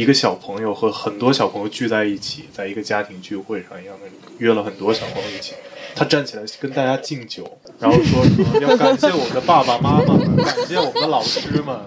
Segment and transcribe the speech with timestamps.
[0.00, 4.06] 一个小朋友和很多小朋友聚在一起，在一个家庭聚会上一样的，
[4.38, 5.52] 约了很多小朋友一起。
[5.94, 11.78] 他站起来跟大家敬酒，然后说什么要感谢我们的爸爸妈妈们，感谢我们的老师们。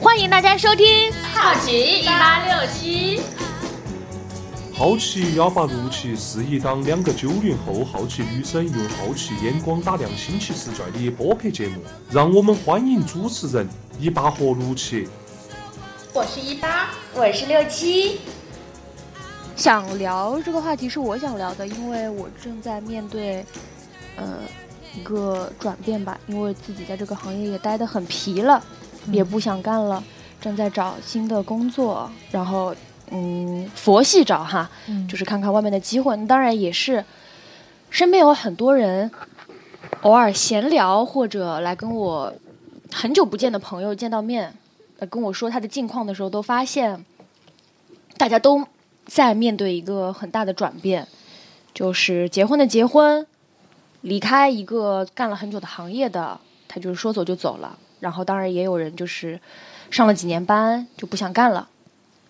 [0.00, 3.18] 欢迎大家收听《好奇一八六七》。
[4.78, 11.82] 好奇哑巴录奇是一档两个九零后好奇女生用好奇眼光打量新奇实在的播客节目，
[12.12, 15.08] 让我们欢迎主持人一八和六七。
[16.14, 18.20] 我是一八，我是六七。
[19.56, 23.44] 想聊这个话题是我想聊的，因为我正在面对，
[24.14, 24.38] 呃，
[24.94, 26.16] 一个转变吧。
[26.28, 28.62] 因为自己在这个行业也待得很疲了，
[29.10, 30.00] 也不想干了，
[30.40, 32.08] 正在找新的工作。
[32.30, 32.72] 然后，
[33.10, 34.70] 嗯，佛系找哈，
[35.08, 36.16] 就是看看外面的机会。
[36.26, 37.04] 当然也是，
[37.90, 39.10] 身边有很多人，
[40.02, 42.32] 偶尔闲聊或者来跟我
[42.92, 44.54] 很久不见的朋友见到面，
[44.98, 47.04] 来跟我说他的近况的时候，都发现
[48.16, 48.66] 大家都。
[49.10, 51.08] 在面对一个很大的转变，
[51.72, 53.26] 就是结婚的结婚，
[54.02, 57.78] 离开一个干了很久的行业的，他就是说走就走了。
[58.00, 59.40] 然后当然也有人就是
[59.90, 61.66] 上了几年班就不想干了。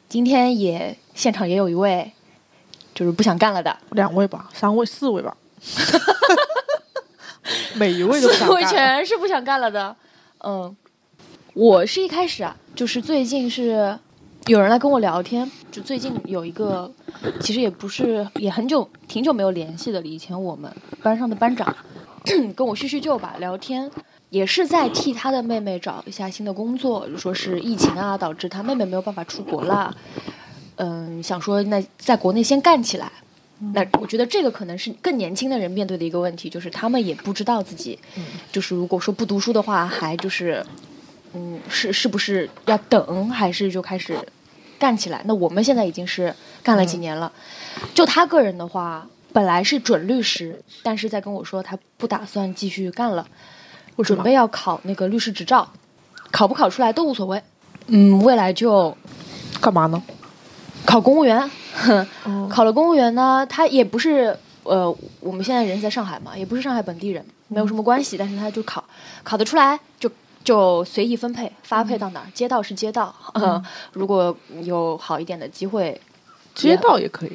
[0.08, 2.10] 今天也现场也有一位
[2.94, 5.36] 就是不想干了的，两位吧，三位四位吧，
[7.74, 9.94] 每一位都四位全是不想干了的。
[10.44, 10.74] 嗯，
[11.54, 13.98] 我是一开始啊，就是最近是。
[14.46, 16.90] 有人来跟我聊天，就最近有一个，
[17.38, 20.06] 其实也不是，也很久，挺久没有联系的了。
[20.06, 21.76] 以前我们班上的班长
[22.56, 23.90] 跟我叙叙旧吧，聊天
[24.30, 29.96] 也是在替他的妹妹找一下新的工作，就说是疫情啊导致他妹妹没有办法出国了，
[30.76, 33.10] 嗯，想说那在国内先干起来。
[33.74, 37.98] 那我觉得这个可能是更年轻的人面对的一个问题，就是他们也不知道自己，
[38.52, 40.64] 就是如果说不读书的话，还就是，
[41.34, 44.16] 嗯，是是不是要等，还是就开始。
[44.78, 47.32] 干起来，那我们现在已经是干了几年了。
[47.92, 53.26] 就他个人的话，本来是准律师，但是在跟我说他不打算继续干了，
[53.98, 55.68] 我准备要考那个律师执照，
[56.30, 57.42] 考不考出来都无所谓。
[57.88, 58.96] 嗯，未来就
[59.60, 60.00] 干嘛呢？
[60.86, 61.50] 考公务员。
[62.48, 68.84] 考了公务员呢，他也不是呃，我们现在人在上海嘛，也不是上海本地人，没有什么关系，但是他就考，
[69.24, 70.08] 考得出来就。
[70.44, 72.26] 就随意分配，发配到哪儿？
[72.32, 76.00] 街道是街道，嗯， 如果有好一点的机会，
[76.54, 77.32] 街道也可以。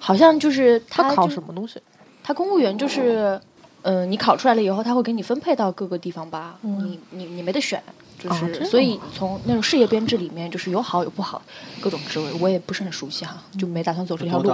[0.00, 1.80] 好像就是他考什么东西？
[2.24, 3.40] 他公务员就是，
[3.82, 6.58] 嗯，你考出来了以后，他会给你分配到各个地方吧？
[6.62, 7.82] 你你你没得选，
[8.18, 11.40] 就是所以从那种事业编制里面，就是有好有不好，
[11.80, 14.52] 各种职位，我也不是很熟悉哈，就没打算走这条路。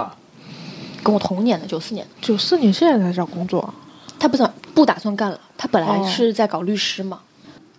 [1.03, 3.73] 跟我同年的九四年，九四年现在才找工作，
[4.17, 7.19] 他不想不打算干了，他本来是在搞律师嘛。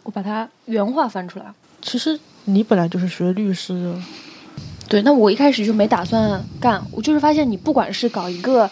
[0.05, 1.47] 我把他原话翻出来。
[1.83, 3.99] 其实你本来就是学律师的，
[4.89, 5.03] 对。
[5.03, 8.71] 那我一开始就没打算干，我就是发现你不管是搞一个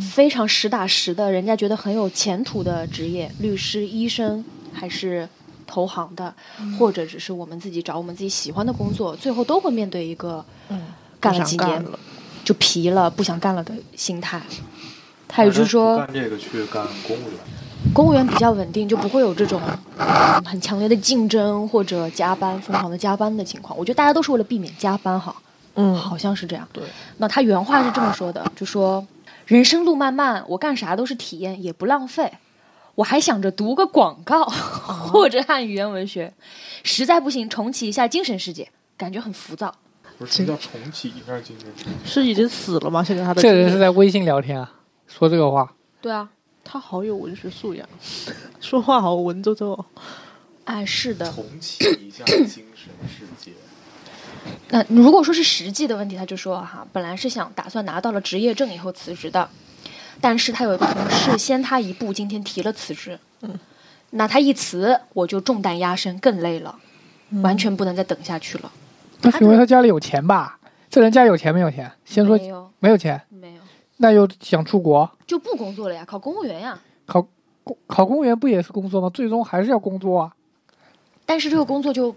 [0.00, 5.28] 非常实打实的，人家觉得很有前途的职业，律师、医生，还是
[5.66, 6.34] 投行的，
[6.78, 10.44] 或者只是我们自己找我们自己喜欢的工作，最后都会面对一个
[11.20, 11.84] 干了几年
[12.44, 14.40] 就疲了、不想干了的心态。
[15.26, 17.38] 他也就是说，干这个去干公务员。
[17.94, 19.60] 公务员比较稳定，就不会有这种
[20.44, 23.78] 很强烈的竞争或者加班、疯狂的加班的情况。
[23.78, 25.34] 我觉得大家都是为了避免加班，哈，
[25.74, 26.66] 嗯，好像是这样。
[26.72, 26.82] 对，
[27.18, 29.06] 那他原话是这么说的，就说
[29.48, 32.30] ：“人生路漫漫，我干啥都是体验，也不浪费。
[32.96, 36.34] 我还想着读个广告或者汉语言文学，
[36.84, 39.74] 实在不行重启一下精神世界，感觉很浮躁。”
[40.18, 41.90] 不是，什么叫重启一下精神世界？
[42.04, 43.02] 是已经死了吗？
[43.02, 44.70] 现在他的这人是在微信聊天啊，
[45.06, 45.72] 说这个话。
[46.02, 46.28] 对啊。
[46.70, 47.88] 他好有文学素养，
[48.60, 49.82] 说话好文绉绉。
[50.64, 51.32] 哎，是的。
[51.32, 53.52] 重启一下精神世界。
[54.70, 59.48] 那如果说是实际的问题，他就说哈，本来是想打算拿到了职业证以后辞职的，
[60.20, 63.18] 但是他有一个同事先他一步，今天提了辞职。
[63.42, 63.58] 嗯。
[64.10, 66.74] 那他一辞，我就重担压身，更累了，
[67.42, 68.72] 完全不能再等下去了。
[69.20, 70.58] 那是因为他家里有钱吧？
[70.88, 71.92] 这人家有钱没有钱？
[72.06, 73.20] 先说没有，没有钱。
[73.28, 73.60] 没有。
[73.98, 75.10] 那又想出国？
[75.26, 76.78] 就不工作了呀，考公务员呀。
[77.04, 77.20] 考
[77.62, 79.10] 公考公务员不也是工作吗？
[79.12, 80.32] 最终还是要工作啊。
[81.26, 82.16] 但是这个工作就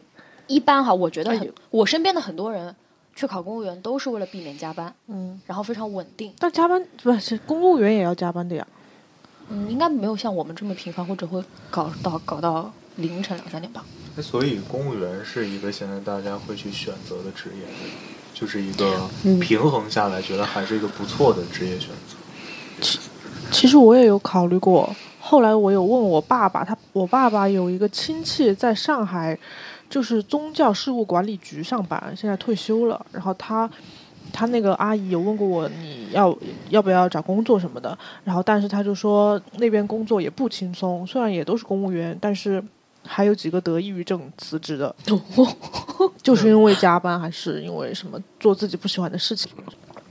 [0.52, 2.76] 一般哈，我觉得很，我身边的很多人
[3.16, 6.34] 去考公务员都是为了避免加班，嗯，然后非常稳定。
[6.38, 8.68] 但加班不是公务员也要加班的呀？
[9.50, 13.86] 嗯，应该没有像我们这么频繁，或者会搞到搞到凌晨两三点吧。
[14.16, 17.66] 那所以公务员是一个现在大家会去选择的职业，
[18.34, 19.10] 就是一个
[19.40, 22.16] 平衡下来觉得还是一个不错的职业选择。
[22.82, 23.00] 其
[23.52, 29.38] 其实我也有考虑过，后来我有问我爸爸，他我爸爸有一个亲戚在上海，
[29.92, 33.06] 就是宗教事务管理局上班，现在退休了。
[33.12, 33.70] 然后他
[34.32, 36.36] 他那个阿姨有问过我，你要
[36.70, 37.96] 要不要找工作什么的。
[38.24, 42.64] 然后但是他就说那边工作也不轻松，虽然也都是公务员，但是
[43.06, 44.96] 还有几个得抑郁症辞职的，
[46.24, 49.52] 就是因为加班还是因为什么做自己不喜欢的事情。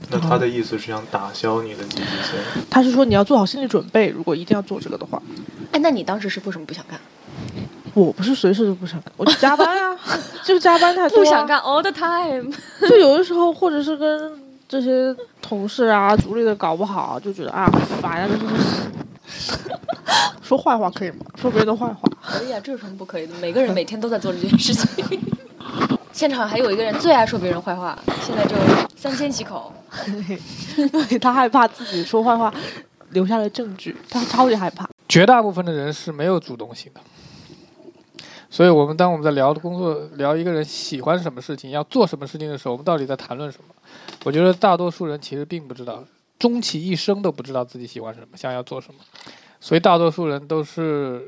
[0.09, 2.63] 那他的意思是想打消你的积极性。
[2.69, 5.21] 他是说你要做好心理准备，如果一定要做这个的话。
[5.71, 6.99] 哎，那你当时是为什么不想干？
[7.93, 9.97] 我不是随时都不想干，我就加班啊，
[10.43, 12.51] 就加班太多、啊，不想干 all the time。
[12.89, 14.31] 就有的时候，或者是跟
[14.67, 19.51] 这些同事啊、组里的搞不好，就觉得啊很烦啊，就是
[20.41, 21.25] 说坏话可以吗？
[21.35, 22.09] 说别人的坏话。
[22.21, 23.33] 可以啊，这有什么不可以的？
[23.39, 25.05] 每个人每天都在做这件事情。
[26.13, 28.55] 现场还有一个人最爱说别人坏话，现在就
[28.95, 29.73] 三缄其口。
[31.09, 32.53] 对他害怕自己说坏话
[33.09, 34.87] 留下了证据，他超级害怕。
[35.07, 37.01] 绝大部分的人是没有主动性的，
[38.51, 43.73] 所以我们当我们在聊工作、聊一个人喜欢什么事情、要做什么事情的时候，我们到底在谈论什么？
[44.25, 46.03] 我觉得大多数人其实并不知道，
[46.37, 48.99] 终其一生都不知道自己喜欢什么、想要做什么，
[49.59, 51.27] 所以大多数人都是。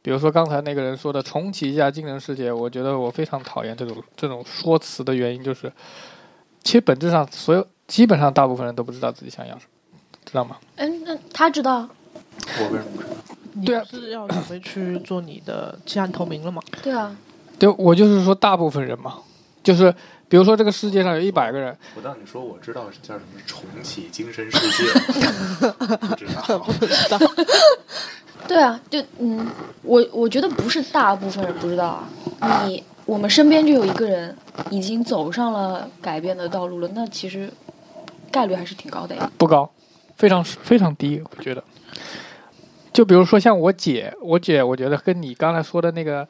[0.00, 5.70] 比如说刚才那个人说的重启一下精神世界，我觉得我非常讨厌这种这种说辞的原因就是，
[6.62, 10.56] 其实本质上所有基本上大部分人都不知道自己想要什么，知道吗？
[10.76, 11.86] 嗯，那他知道。
[12.60, 13.14] 我为什么不知道？
[13.64, 16.62] 对啊你不是要准备去做你的弃暗投明了吗？
[16.82, 17.14] 对啊，
[17.58, 19.14] 对，我就是说大部分人嘛，
[19.62, 19.94] 就是
[20.28, 24.92] 比如说这个世界上有一百个人，我当你说我知道叫什么重启精神世界，
[25.98, 26.58] 不知道。
[26.58, 27.18] 不知道。
[28.46, 29.46] 对啊，就嗯，
[29.82, 32.02] 我我觉得不是大部分人不知道
[32.40, 34.34] 啊，你我们身边就有一个人
[34.70, 37.52] 已经走上了改变的道路了，那其实
[38.30, 39.30] 概率还是挺高的呀。
[39.36, 39.68] 不高，
[40.16, 41.62] 非常非常低，我觉得。
[42.98, 46.26] 就比如说像我姐，我姐我觉得跟你刚才说的那个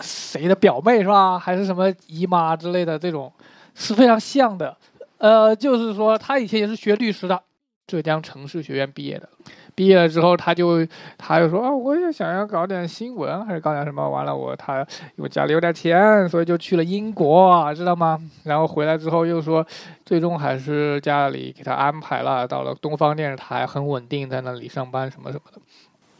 [0.00, 3.30] 谁的表妹是吧，还是什么姨妈之类的这种
[3.74, 4.74] 是非常像的。
[5.18, 7.38] 呃，就是说她以前也是学律师的，
[7.86, 9.28] 浙江城市学院毕业的。
[9.74, 10.86] 毕业了之后，他就
[11.18, 14.08] 他就说啊，我也想要搞点新闻，还是搞点什么。
[14.08, 14.78] 完了，我他
[15.16, 18.18] 因为家里有点钱，所以就去了英国，知道吗？
[18.44, 19.62] 然后回来之后又说，
[20.06, 25.60] 最终还是家里给他安排了，到了东方电视台，很稳定，在那里上班什么什么的。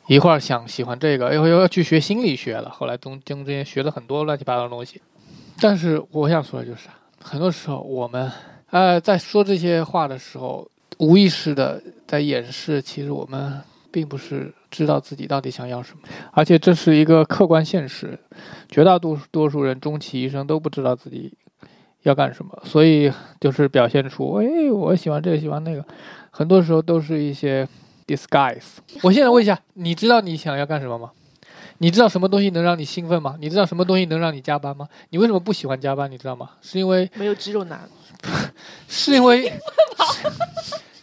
[0.08, 2.70] 一会儿想喜欢这个，一会儿又要去学心理学了。
[2.70, 5.00] 后来中中间学了很多乱七八糟的东西。
[5.61, 6.88] 但是我想说的就是，
[7.23, 8.31] 很多时候我们
[8.70, 10.69] 呃在说这些话的时候。
[10.99, 13.61] 无意识的在掩饰，其实我们
[13.91, 18.19] 并不是知道自己到底想要什么，而且这是一个客观现实，
[18.70, 21.31] 绝大多数多数人终其一生都不知道自己
[22.05, 25.85] 要干什么，所以就是表现出，哎，我喜欢这个，喜欢那个，
[26.31, 27.69] 很多时候都是一些
[28.06, 28.62] disguise。
[29.03, 31.11] 我现在问一下，你知道你想要干什么吗？
[31.79, 33.37] 你知道什么东西能让你兴奋吗？
[33.41, 34.88] 你知道什么东西能让你加班吗？
[35.11, 36.11] 你为什么不喜欢加班？
[36.11, 36.50] 你知道吗？
[36.62, 37.88] 是因为没有肌肉男，
[38.88, 39.53] 是因为。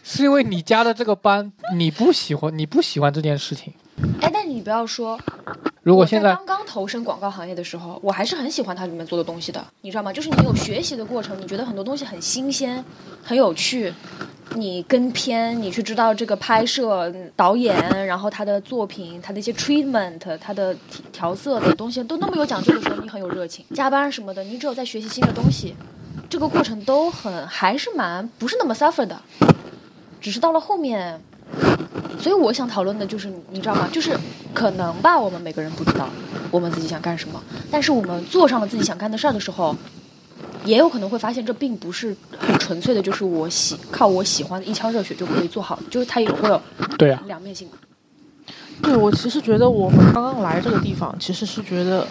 [0.06, 3.72] 是因为你加的这个班，你不喜欢，你不喜欢这件事情。
[4.20, 5.18] 哎，但你不要说，
[5.82, 10.12] 如果现在刚刚投身广告行业的时候，我还是很喜欢它里面做的东西的，你知道吗？
[10.12, 12.84] 就是你有学习的过程，你觉得很多东西很新鲜、
[13.22, 13.92] 很有趣，
[14.56, 20.74] 你跟片，你去知道这个拍摄导演，然后他的作品，他的一些 treatment，他的
[21.12, 23.64] 调色的东西都那么有讲究的时候，你很有热情。
[23.74, 25.74] 加班什么的，你只有在学习新的东西，
[26.28, 29.20] 这个过程都很还是蛮不是那么 suffer 的。
[30.20, 31.20] 只是到了后面，
[32.18, 33.88] 所以我想讨论的就是，你知道吗？
[33.92, 34.16] 就是
[34.52, 36.08] 可能吧，我们每个人不知道
[36.50, 39.74] 我们自己想干什么，但是我们做上了自己想干的事儿的时候，
[40.64, 46.60] 也有可能会发现这并不是很纯粹的，就是我喜靠我喜欢的一腔热血就可以做好，就是它也会有
[46.96, 47.74] 对呀两面性嘛。
[48.82, 52.06] 对我其实觉得我们刚刚来这个地方，其实是觉得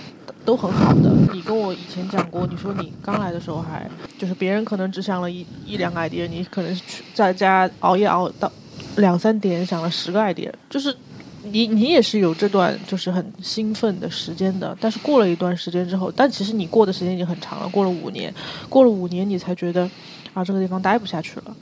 [0.45, 1.11] 都很好的。
[1.33, 8.49] 你跟我以前讲过，你说你刚来的时候还就是别人可能只想了一一两个 idea，你可能去在家熬夜熬到
[8.97, 10.95] 两三点，想了十个 idea，就是
[11.43, 14.75] 你你也是有这段就是很兴奋的时间的。
[14.79, 18.33] 但是过了一段时间之后，但其实你过的时间已经很长了，过了五年，
[18.69, 19.89] 过了五年你才觉得
[20.33, 21.55] 啊这个地方待不下去了。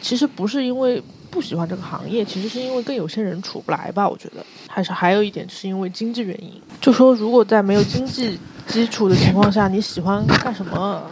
[0.00, 4.06] 其实不是因为不喜欢这个行业，其实是因为跟有些人处不来吧。
[4.06, 6.52] 我觉得还是还有一点是因为经济原因。
[6.78, 11.02] 就说如果在没有经济基础的情况下，你喜欢干什么，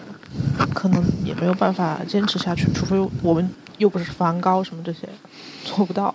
[0.75, 2.71] 可能也没有办法坚持下去。
[2.75, 3.49] 除非我们
[3.79, 5.09] 又不是梵高什么这些，
[5.65, 6.15] 做不到。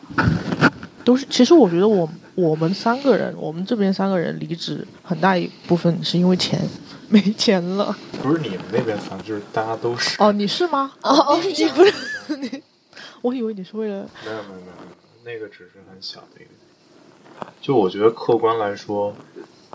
[1.04, 6.60] 都是其实我觉得我我们三个人，我们这边三个人离职很大一部分是因为钱，
[7.08, 7.96] 没钱了。
[8.22, 10.22] 不是你们那边烦，就是大家都是。
[10.22, 10.92] 哦，你是吗？
[11.01, 11.94] 哦哦你你不是
[12.38, 12.62] 你，
[13.24, 17.48] 我以为你是为了没有没有没有没有，那个只是很小的一个。
[17.62, 19.16] 就我觉得客观来说，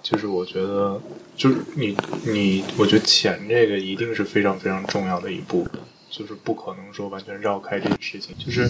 [0.02, 1.00] 就是我觉得，
[1.34, 8.36] 就是你你，我觉得钱这个一定是非常非常重要的一部分，就是不可能说完全绕开这个事情。
[8.36, 8.68] 就是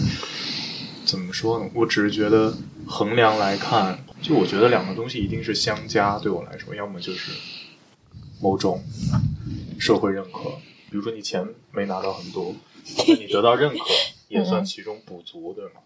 [1.12, 1.70] 怎么说呢？
[1.74, 6.18] 我只是觉得衡量来看，就我觉得两个东西一定是相加。
[6.18, 7.32] 对我来说，要么就是
[8.40, 8.82] 某种
[9.78, 10.52] 社会认可，
[10.90, 12.54] 比如说你钱没拿到很多，
[12.96, 13.84] 那你得到认可
[14.28, 15.82] 也算其中补足，对吗？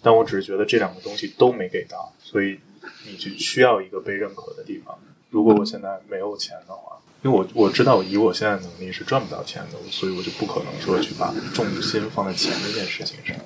[0.00, 2.58] 但我只是觉得这两个东西都没给到，所以
[3.06, 4.98] 你就需要一个被认可的地方。
[5.28, 13.36] 如果我现在没有钱的话，因为我我知道以我现在能力是赚不到钱的，所以我就不可能说去把重心放在钱这件事情上。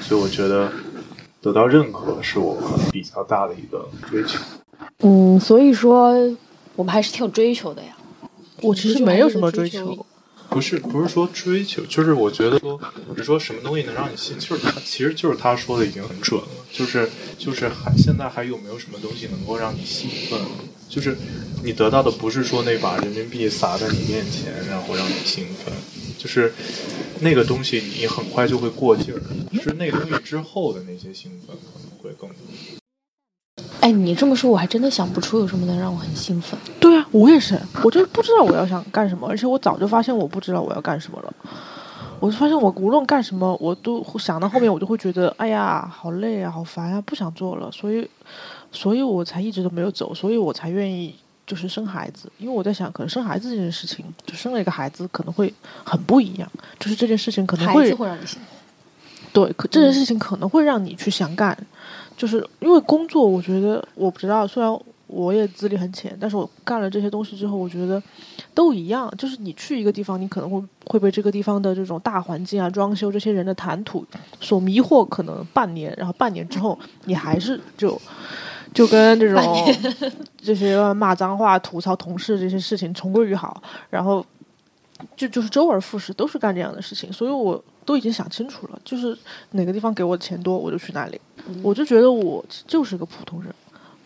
[0.00, 0.72] 所以我觉得
[1.40, 4.38] 得到认可是我可能比较大的一个追求。
[5.00, 6.14] 嗯，所以说
[6.76, 7.96] 我们还是挺有追求的呀。
[8.62, 10.06] 我其实没有什么追求求，
[10.50, 12.78] 不是不是说追求，就是我觉得说，
[13.16, 20.38] 你说什么东西能让你信，就是他其实就是他说的已经很准了，就是就是还现在还有没有什么东西能够让你兴奋？
[20.88, 21.16] 就是
[21.62, 25.72] 你得到的不是说那把人民币撒在你面前，然后让你兴奋，
[26.20, 26.52] 就是
[27.20, 29.18] 那个东西你很快就会过劲儿，
[29.62, 32.36] 是那个东西之后的那些兴奋可能会更多。
[33.80, 36.58] 哎，你这么说，我还真的想不出有什么能让我很兴奋。
[36.78, 41.34] 对啊，我也是，我就是不知道我要想干什么，而且我早就发现我不知道我要干什么了。
[42.18, 47.72] 我就发现我无论干什么，我都想到后面，我就会觉得，哎呀，好累啊，好烦啊，不想做了。
[47.72, 48.06] 所以，
[48.70, 51.14] 所以我才一直都没有走，所以我才愿意
[51.50, 55.52] 就是生孩子，因为我在想，可能生孩子这件事情，就生了一个孩子可能会
[55.82, 58.48] 很不一样，就是这件事情可能孩会子会让你兴奋。
[59.32, 61.56] 对，可这件事情可能会让你去想干，
[62.16, 64.72] 就是因为工作，我觉得我不知道，虽然
[65.08, 68.00] 我也资历很浅，但是我干了这些东西之后，我觉得
[68.54, 74.06] 都一样，就是你去一个地方，你可能会会被这个地方的这种大环境啊、装修这些人的谈吐
[74.40, 78.00] 所迷惑，可能半年，然后半年之后，你还是就
[78.72, 79.74] 就跟这种
[80.42, 84.24] 这些骂脏话、吐槽同事这些事情重归于好，然后
[85.16, 89.16] 就就是周而复始，都是干这样的事情，所以我都已经想清楚了，就是
[89.52, 91.20] 哪个地方给我的钱多，我就去哪里。
[91.62, 93.52] 我就觉得我就是个普通人，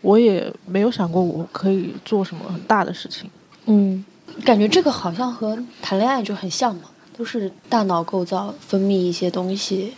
[0.00, 3.28] 我也没有想过我可以做什么很大的事情。
[3.66, 4.04] 嗯，
[4.44, 6.84] 感觉这个好像和谈恋爱就很像嘛，
[7.16, 9.92] 都是大脑构造分泌一些东西，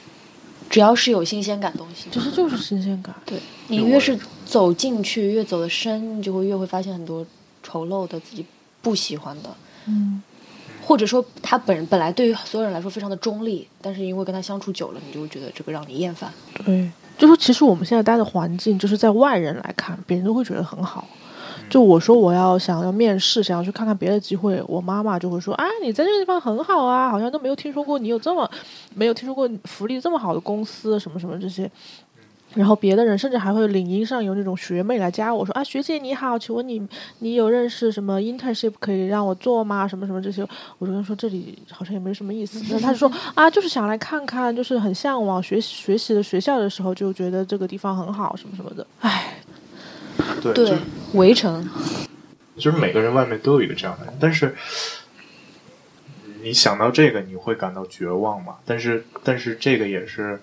[0.69, 3.15] 只要是有新鲜感的东西，其实就是新鲜感。
[3.25, 7.27] 对你越是走进去，越走的深，你就会越会发现很多
[7.63, 8.47] 丑陋的自己
[8.81, 9.51] 不喜欢的，
[9.87, 10.23] 嗯，
[10.81, 16.33] 或者说他本人本来对于所有人来说非常的中立，但是因为跟他相处久了，你就会觉得这个让你厌烦。
[16.65, 16.89] 对，
[17.19, 21.05] 就说其实我们现在待的环境，就是在外人来看，别人都会觉得很好。
[21.69, 28.49] 就我说我要想要面试，想要去看看别的机会，我妈妈就会说：“啊，你在这个地方很好啊，好像都没有听说过你有这么
[28.95, 31.69] 没有听说过福利这么好的公司，什么什么这些。”
[32.57, 36.85] 然后别的人甚至还会领英上有那种学妹来加我说啊，学姐你好，请问你
[37.19, 39.87] 你有认识什么 internship 可以让我做吗？
[39.87, 40.43] 什么什么这些，
[40.79, 42.61] 我就跟他说这里好像也没什么意思。
[42.71, 48.87] 那他就说啊，就是想来看看，就是很向往学习学习的学校的时候，就觉得这个地方很好，什么什么的。
[49.01, 49.35] 唉，
[50.43, 50.79] 对，对，
[51.13, 51.69] 围城，
[52.57, 54.55] 就是每个人外面都有一个这样的人，但是
[56.43, 58.57] 你想到这个，你会感到绝望嘛？
[58.65, 60.41] 但是，但是这个也是，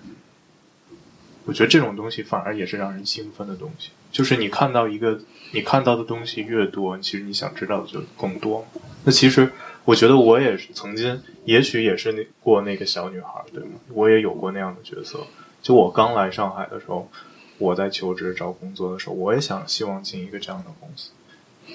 [1.45, 3.89] 我觉得这种东西反而也是让人兴奋的东西。
[4.11, 5.19] 就是你看到一个，
[5.51, 8.65] 你看到的东西越多，其实你想知道的就更多。
[9.03, 9.51] 那其实
[9.85, 13.71] 我觉得我也是曾经，也许也是那过那个小女孩，对吗？
[13.89, 15.19] 我也有过那样的角色。
[15.61, 17.09] 就我刚来上海的时候，
[17.57, 21.09] 我在求职找工作的时候，我也想希望进一个这样的公司。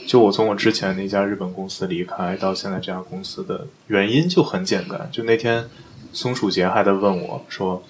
[0.06, 5.68] 就我从我之前那家日本公司离开到现在这家公司的原因就很简单，就那天
[6.12, 7.82] 松鼠节还在问我说：“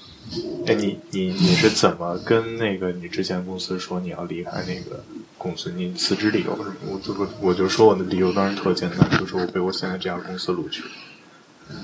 [0.66, 5.02] 哎，你你你是怎么跟那个你之前公司说你要离开那个
[5.38, 5.72] 公司？
[5.74, 10.82] 你辞职理由是什么？”我就我我就说我的理由当然特简单，就是我被我现在这家公司录取，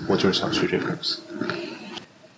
[0.09, 1.21] 我就是想去这个公司。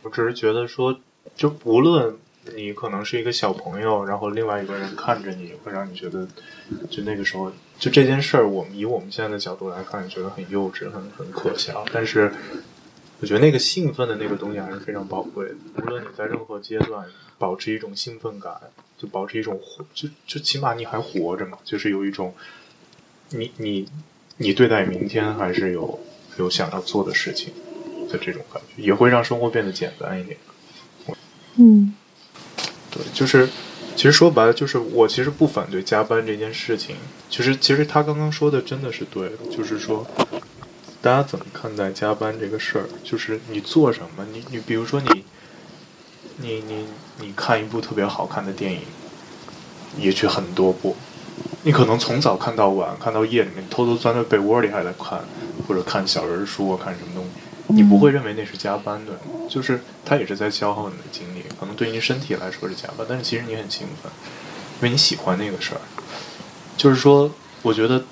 [0.03, 0.97] 我只是觉得说，
[1.35, 2.15] 就无论
[2.55, 6.29] 你可能是一个小朋友，然后另外一个人看着你，会让你觉得，
[6.89, 11.85] 就那个时候，就这件事儿，我们以我们现在的角度来看，觉得很幼稚，很很可笑。
[11.93, 12.33] 但是，
[13.21, 15.55] 我觉得那个兴奋的那个东西还是非常宝贵的。
[15.79, 17.07] 无论你在任何阶段，
[17.39, 18.53] 保持一种兴奋感，
[18.99, 22.35] 就保持一种活，就就起码你还活着嘛，就是有一种，
[23.31, 23.89] 你你
[24.37, 25.99] 你对待明天还是有
[26.39, 27.53] 有想要做的事情
[28.11, 30.37] 的这种感觉，也会让生活变得简单一点。
[31.57, 31.95] 嗯，
[32.91, 33.49] 对，就是，
[33.97, 36.95] 其实说白了，就是我其实不反对加班这件事情。
[37.31, 40.07] 其实，其实他刚刚说的真的是对的，就是说，
[41.07, 42.87] 大家怎么看待加班这个事儿？
[43.05, 45.25] 就是你做什么，你你比如说你，
[46.39, 46.85] 你你
[47.21, 48.81] 你看一部特别好看的电影，
[50.01, 50.97] 也许很多部，
[51.63, 55.21] 你可能从早看到晚，看到夜里面偷偷钻到被窝里还在看，
[55.69, 57.31] 或者看小人书啊，看什么东西，
[57.69, 59.13] 你不会认为那是加班的，
[59.49, 64.11] 就是他也是在消耗你的精力，可能对你身体来说是加班，但是其实你很兴奋，
[64.81, 65.81] 因为你喜欢那个事儿。
[66.77, 67.31] 就是说，
[67.63, 68.03] 我觉得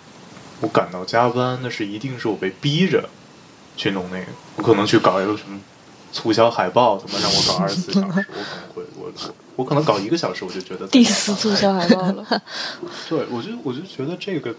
[0.61, 3.09] 我感到加班，那是一定是我被逼着
[3.77, 5.61] 去弄那个，我可能去搞一个什么
[6.13, 12.43] 促销海报，怎么让我搞二十四小时，我可能会我我我可能搞一个小时，我就觉得第四促销海报了。
[13.09, 14.55] 对，我就我就觉得这个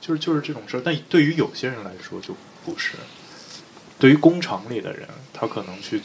[0.00, 2.34] 就是就是这种事儿，但对于有些人来说就
[2.64, 2.92] 不是。
[3.98, 6.02] 对于工厂里的人，他可能去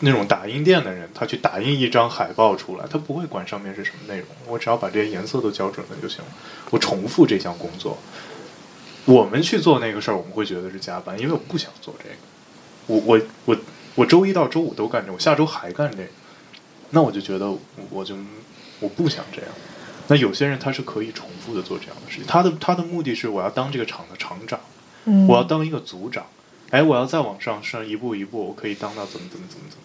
[0.00, 6.30] 那种打印店的人，他去打印一张海报出来，他不会管上面是什么内容，我只要把这些颜色都校准了就行了。
[6.70, 7.96] 我重复这项工作。
[9.06, 12.14] 我们去做那个事儿，我们会觉得是加班，因为我不想做这个。
[12.86, 13.56] 我我我
[13.94, 16.08] 我周一到周五都干这，我下周还干这个，
[16.90, 17.50] 那我就觉得
[17.90, 18.14] 我就
[18.80, 19.50] 我不想这样。
[20.08, 24.58] 那有些人他是可以重复的做这样的事情，他的他的目的是我要当这个厂的厂长，
[25.04, 26.26] 嗯我要当一个组长，
[26.70, 29.84] 哎，我要再往上升一步一步，我可以当到怎么怎么怎么怎么。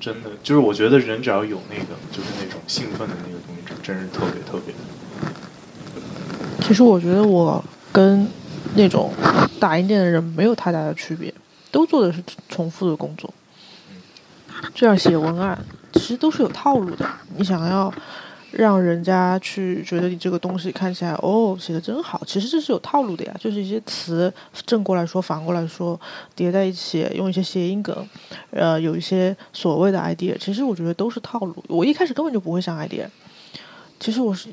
[0.00, 4.80] 真的，就是我觉得人只要有那个，就是那种兴奋的那个东西，这真是特别特别的。
[6.62, 8.26] 其实我觉得我跟
[8.74, 9.12] 那种
[9.58, 11.32] 打印店的人没有太大的区别，
[11.70, 13.32] 都做的是重复的工作。
[14.74, 15.58] 这样写文案
[15.94, 17.06] 其实都是有套路的。
[17.36, 17.92] 你想要
[18.52, 24.32] 让人家去觉得你这个东西看起来哦写的真好，其实这是有套路的呀，就是一些词
[24.66, 25.98] 正过来说、反过来说
[26.34, 28.06] 叠在一起，用一些谐音梗，
[28.50, 31.64] 呃，有一些所谓的 idea，其实我觉得都是套路。
[31.68, 33.06] 我一开始根本就不会想 idea，
[33.98, 34.48] 其实我是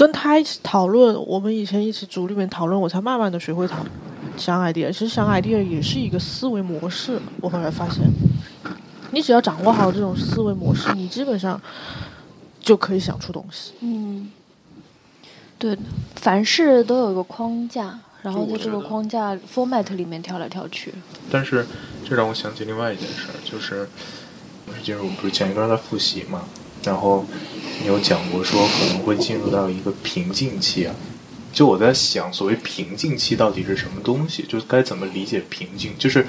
[0.00, 3.84] 跟他一起讨论，我们以前一起组里面讨论，我才慢慢的学会讨
[4.34, 4.90] 想 idea。
[4.90, 8.10] 其实想 idea 也是一个思维模式，我后来发现，
[9.10, 11.60] 你只要掌握好这种思维模式，你基本上
[12.58, 13.74] 就可以想出东西。
[13.80, 14.30] 嗯，
[15.58, 15.76] 对，
[16.16, 20.94] 凡事都有一个框架，然后在这个框架 format 里面跳来跳去。
[21.30, 21.66] 但是
[22.08, 23.86] 这让我想起另外一件事儿，就是
[24.66, 26.44] 就是进入不是前一段在复习嘛，
[26.84, 27.26] 然后
[27.80, 30.94] 你有讲过说可能会进入到一个瓶颈期啊。
[31.52, 34.44] 就我在想，所谓瓶颈期到底是什么东西？
[34.48, 35.92] 就是该怎么理解瓶颈？
[35.98, 36.24] 就是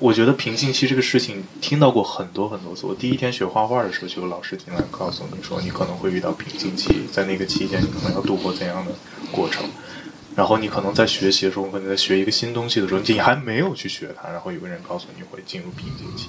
[0.00, 2.86] 我觉得瓶颈期这个事情听到过很多很多次。
[2.86, 8.92] 我第一天学画画的时候，就有老师进来告诉你说，你可能会遇到瓶颈期，在那个期间你可能要度过怎样的
[9.30, 9.64] 过程。
[10.34, 16.28] 然后你可能在学习的时候，可能在学一个新东西的时候，你还没有去学它，然后有个人告诉你会进入瓶颈期，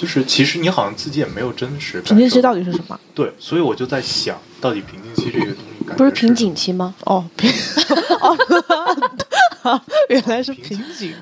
[0.00, 2.98] 就是其实你好像自己也没没有真实瓶颈期到底是什么？
[3.14, 6.94] 对，所以我就在想，到底瓶颈期这个东西感觉不是瓶颈期吗？
[7.06, 7.48] 哦，瓶
[9.62, 11.14] 哦，原来是瓶颈。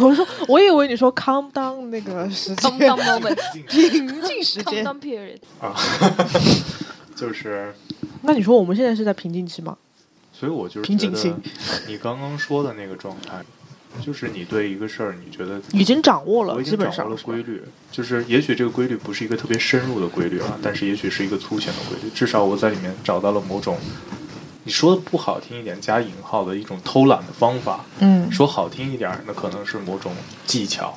[0.00, 4.84] 我说，我以为你说 calm down 那个时间 Calm down moment 平静时 Calm 间。
[4.84, 5.38] down period。
[5.60, 5.74] 啊，
[7.14, 7.72] 就是，
[8.22, 9.76] 那你说我们现在是在瓶颈期吗？
[10.32, 11.32] 所以我就是瓶颈期
[11.86, 13.42] 你刚刚说的那个状态，
[14.00, 23.78] 就是你对一个事儿，你觉得已经掌握了，我已基经掌握了规律，就是也许这个规律不是一个特别深入的规律啊，但是也许是一个粗浅的规律，至少我在里面找到了某种，
[24.64, 30.14] 你说的不好听一点，加引号的一种偷懒的方法，嗯，说好听一点，那可能是某种
[30.46, 30.96] 技巧，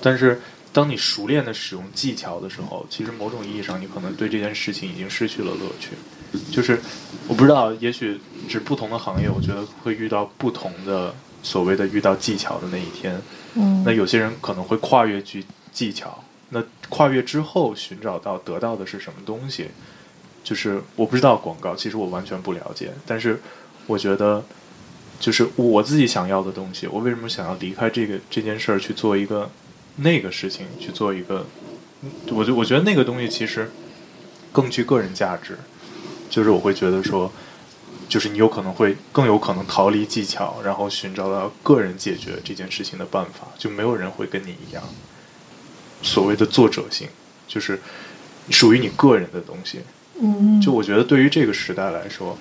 [0.00, 0.40] 但是
[0.72, 5.90] 当你熟练的使用技巧的时候，其实某种意义上，你可能对这件事情已经失去了乐趣。
[6.50, 6.80] 就是
[7.28, 13.20] 我不知道，也许指不同的行业，我觉得会遇到不同的所谓的遇到技巧的那一天。
[13.54, 19.68] 嗯那有些人可能会跨越去技巧，那跨越之后寻找到得到的是什么东西？
[20.42, 23.40] 就是我不知道广告，其实我完全不了解，但是
[23.86, 24.42] 我觉得，
[25.20, 29.50] 就是我自己想要的东西，我为什么想要离开这个这件事儿去做一个
[29.96, 31.44] 那个事情，去做一个，
[32.30, 33.70] 我就我觉得那个东西其实
[34.50, 35.58] 更具个人价值，
[36.30, 37.30] 就是我会觉得说。
[38.12, 44.84] 就是你有可能会更有可能逃离技巧，然后寻找到个人解决这件事情的办法，就没有人会跟你一样，
[46.02, 47.08] 所谓的作者性，
[47.48, 47.80] 就是
[48.50, 49.80] 属于你个人的东西。
[50.20, 52.36] 嗯，就我觉得对于这个时代来说，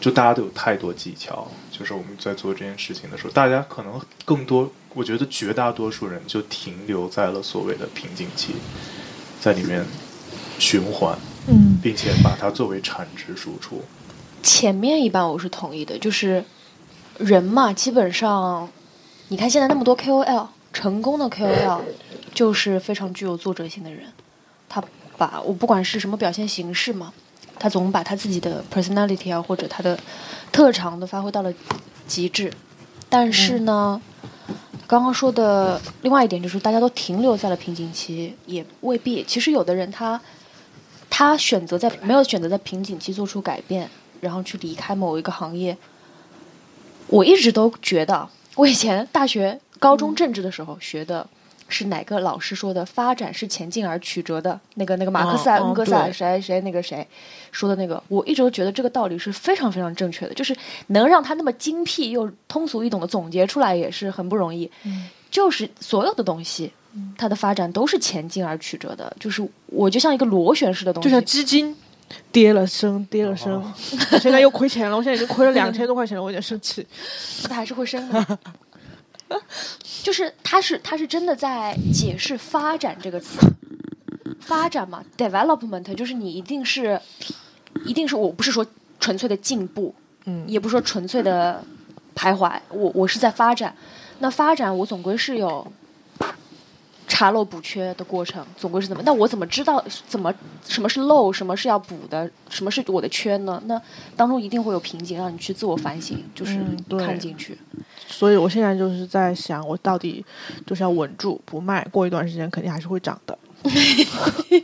[0.00, 8.54] 就大家都有太多技巧，就是我们在做这件事情的时候，大家可能更多，我觉得绝大多数人就停留在了所谓的瓶颈期，
[9.42, 9.84] 在里面
[10.58, 13.84] 循环，嗯并且把它作为产值输出。
[14.42, 16.44] 前面一半我是同意的，就是
[17.18, 18.68] 人嘛，基本上，
[19.28, 21.80] 你看现在那么多 KOL，成功的 KOL
[22.34, 24.04] 就是非常具有作者性的人，
[24.68, 24.82] 他
[25.16, 27.12] 把我不管是什么表现形式嘛，
[27.58, 29.98] 他总把他自己的 personality 啊或者他的
[30.50, 31.52] 特长都发挥到了
[32.06, 32.52] 极致，
[33.08, 34.00] 但是呢。
[34.86, 39.22] 刚刚说的另外一点就是，大家都停留在了瓶颈期，也未必。
[39.22, 40.20] 其实有的人他
[41.08, 43.88] 他选择在没有选择在瓶颈期做出改变，
[44.20, 45.76] 然后去离开某一个行业。
[47.08, 51.26] 我一直都觉得，我以前大学、高中政治的时候学的
[51.68, 57.06] 是哪个老师说的“发展是前进而曲折的”，那个那个马克思、哦恩格斯谁谁那个谁
[57.50, 60.56] 说的那个，我一直都觉得这个道理是非常非常正确的，就是
[60.88, 64.70] 能让他那么精辟又通俗易懂的总结出来也是很不容易。
[65.30, 66.72] 就是所有的东西，
[67.16, 71.76] 它的发展都是前进而曲折的，就是我就像一个螺旋式的东西，就像基金
[72.32, 73.62] 跌了升，跌了升，
[74.12, 76.86] 我现在又亏钱了，我现在已经亏了 两千多块钱了，我有点生气。
[77.44, 78.38] 他还是会升的。
[80.02, 83.38] 就是他是他是真的在解释“发展”这个词，
[84.40, 87.00] 发展嘛，development 就是你一定是，
[87.84, 88.66] 一定是我不是说
[88.98, 89.94] 纯粹的进步，
[90.24, 91.64] 嗯也不是说纯粹的
[92.16, 93.72] 徘徊，我我是在发展。
[94.18, 95.64] 那发展我总归是有
[97.10, 99.02] 查漏补缺的过程，总归是怎么？
[99.04, 100.32] 那我怎么知道怎么
[100.66, 103.60] 什么是漏，什么是要补的，什么是我的缺呢？
[103.66, 103.78] 那
[104.16, 106.58] 当中一定会有瓶颈，让你去自我反省，就是
[106.98, 107.58] 看进去。
[108.06, 110.24] 所以我现在就是在想，我到底
[110.64, 113.36] 就是要稳住不卖，过一段时间肯定还是会涨的。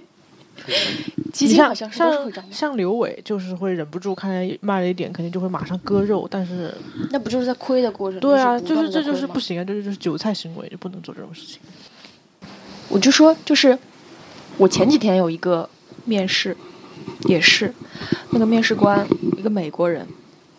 [1.32, 6.26] 基金好像是会涨像，像刘伟，就是会忍不住看见卖了一点，肯定就会马上割肉。
[6.30, 6.74] 但是，
[7.10, 8.18] 那不就是在亏的过程？
[8.20, 11.60] 对啊，就就是这就是不行啊，这就是韭菜行为，就不能做这种事情。
[12.88, 13.78] 我就说，就是
[14.58, 15.68] 我前几天有一个
[16.04, 16.56] 面试，
[17.26, 17.74] 也是
[18.30, 20.06] 那个面试官一个美国人，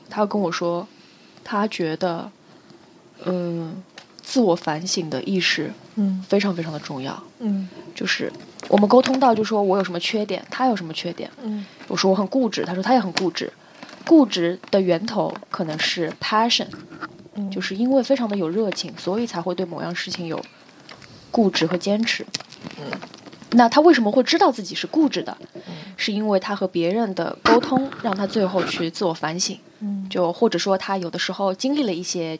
[0.09, 0.87] 他跟我说，
[1.43, 2.29] 他觉得，
[3.25, 3.81] 嗯，
[4.21, 7.23] 自我反省的意识嗯非常非常的重要。
[7.39, 8.31] 嗯就是
[8.67, 11.31] 我们沟通到，就说我有什么缺点，他有什么缺点。
[11.41, 13.51] 嗯我说我很固执，他说他也很固执。
[14.05, 16.67] 固执的源头可能是 passion，
[17.35, 20.41] 嗯，就是因为非常的有热情，所以才会对某样事情有
[21.37, 22.25] 固执和坚持。
[22.79, 22.85] 嗯
[23.51, 25.35] 那他为什么会知道自己是固执的？
[25.95, 29.57] 是因为他和别人的沟通，让他最后去自我反省。
[29.79, 32.37] 嗯就或者说他有的时候经历了一些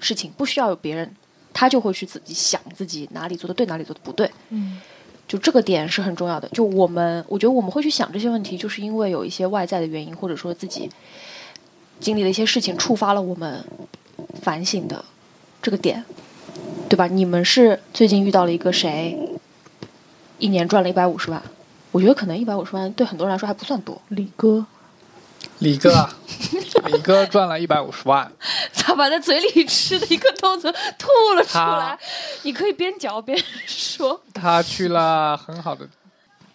[0.00, 1.10] 事情，不需要有别人，
[1.54, 4.30] 他就会去自己想自己哪里做的对，哪里做的不对。
[4.50, 4.80] 嗯
[5.26, 6.46] 就这个点是很重要的。
[6.48, 10.90] 就我们，我觉得我们会去想这些问题，就是因为有一些外在的原因，或者说自己
[12.00, 13.64] 经历了一些事情，触发了我们
[14.42, 15.02] 反省的
[15.62, 16.04] 这个点，
[16.88, 17.06] 对吧？
[17.06, 19.16] 你们是最近遇到了一个谁，
[20.38, 21.40] 一年赚了一百五十万？
[21.92, 24.00] 我觉得可能一百五十万对很多人来说还不算多。
[24.08, 24.64] 李哥，
[25.58, 26.14] 李哥啊，
[26.86, 28.30] 李哥赚了一百五十万，
[28.74, 31.98] 他把他嘴里吃的一个豆子吐了出来，
[32.42, 34.20] 你可以边嚼边说。
[34.32, 35.88] 他去了很好的，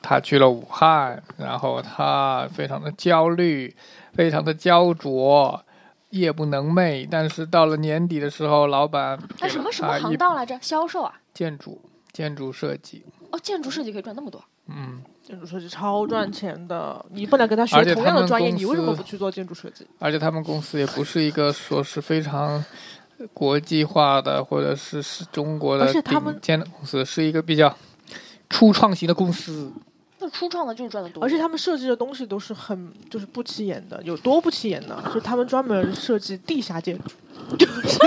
[0.02, 3.76] 他去了武汉，然后他非常的焦虑，
[4.14, 5.65] 非常的焦灼，
[6.20, 7.08] 夜不能寐。
[7.10, 10.58] 但是到了年底的时候，老板他什么什么行当来着？
[10.62, 11.14] 销售啊？
[11.34, 14.44] 建筑建筑设计，哦，建筑设计可以赚那么多？
[14.68, 19.86] 嗯，建筑设计超赚钱的，你不能跟他学同样的专业，你为什么不去做建筑设计？
[20.00, 22.64] 而且他们公司也不是一个说是非常
[23.34, 27.76] 国际化的，或者是是中国的他们顶尖的公司，是一个比较
[28.50, 29.72] 初创型的公司。
[30.26, 35.04] 那初创的就是赚的多，而且他们设计的东西都是很就是不起眼的，有多不起眼呢？
[35.14, 37.12] 就他们专门设计地下建筑，
[37.58, 38.00] 就是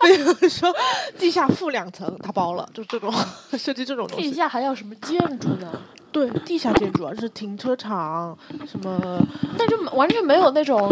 [0.00, 0.74] 比如说
[1.18, 3.12] 地下负两层，他包了，就这种
[3.58, 4.34] 设计这种东西地。
[4.34, 5.70] 下还要什么建筑呢？
[6.10, 9.20] 对，地下建筑啊，就是停车场什么，
[9.58, 10.90] 但就完全没有那种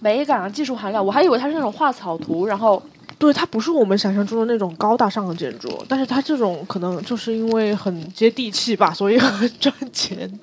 [0.00, 1.04] 美感啊、技术含量。
[1.04, 2.80] 我还以为它是那种画草图，然后
[3.20, 10.40] 对，它不是我们想象中的那种高大上的建筑，但是它这种可能就是因为很接地气吧，所以 很赚钱。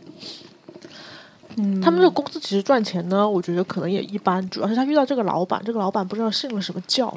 [1.55, 7.11] 嗯他们这个公司其实赚钱呢，我觉得可能也一般，主要是他遇到这个老板，这个老板不知道信了什么教，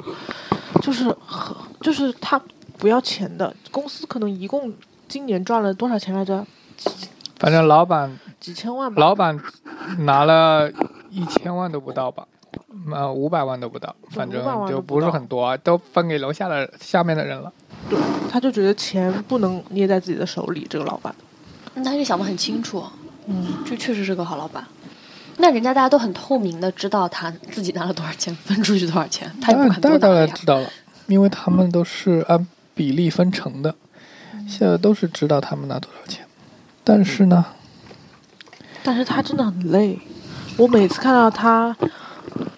[0.81, 2.41] 就是很就是他
[2.79, 4.73] 不要钱的，公司可能一共
[5.07, 6.43] 今年赚了多少钱来着？
[7.37, 8.99] 反正老板几千万吧。
[8.99, 9.39] 老板
[9.99, 10.71] 拿了
[11.11, 12.27] 一千万都不到吧，
[12.91, 17.51] 呃，五百万都不到，反正就不是很多啊，都分给楼下的下面的人了。
[17.89, 21.13] 对他就觉得钱不能捏在自己的手里，这个老板。
[21.75, 22.83] 那他就想得很清楚，
[23.27, 24.65] 嗯，这确实是个好老板。
[25.37, 30.27] 那人家大家都很透明的知道他自己拿了多少钱，分出去多少钱，他也不大肯多大拿呀。
[30.27, 30.69] 知道了，
[31.07, 33.73] 因为他们都是按比例分成的，
[34.47, 36.25] 现在都是知道他们拿多少钱。
[36.83, 37.45] 但是呢，
[38.83, 39.99] 但是他真的很累，
[40.57, 41.75] 我每次看到他，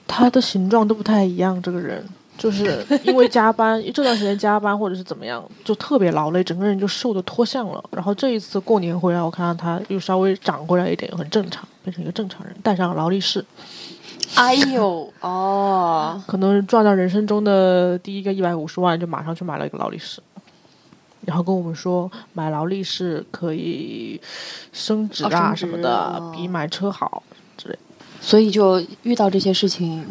[0.07, 1.61] 他的形状都不太一样。
[1.61, 2.03] 这个人
[2.37, 7.83] 就是因为加班， 这段时间加班或者是怎么样，就特别劳累，整个人就瘦的脱相了。
[7.91, 13.43] 然后这一次过年回来，我看到他又稍微长回来一点，很正常，变成一个正常人，戴上了劳力士，
[14.35, 20.21] 哎呦，哦，可能赚到人生中的第一个一百五十万，就马上去买了一个劳力士。
[21.25, 24.19] 然后跟我们说买劳力士可以
[24.73, 27.23] 升值哦啊什么的，哦比买车好，
[28.25, 30.03] 所以就遇到这些事情，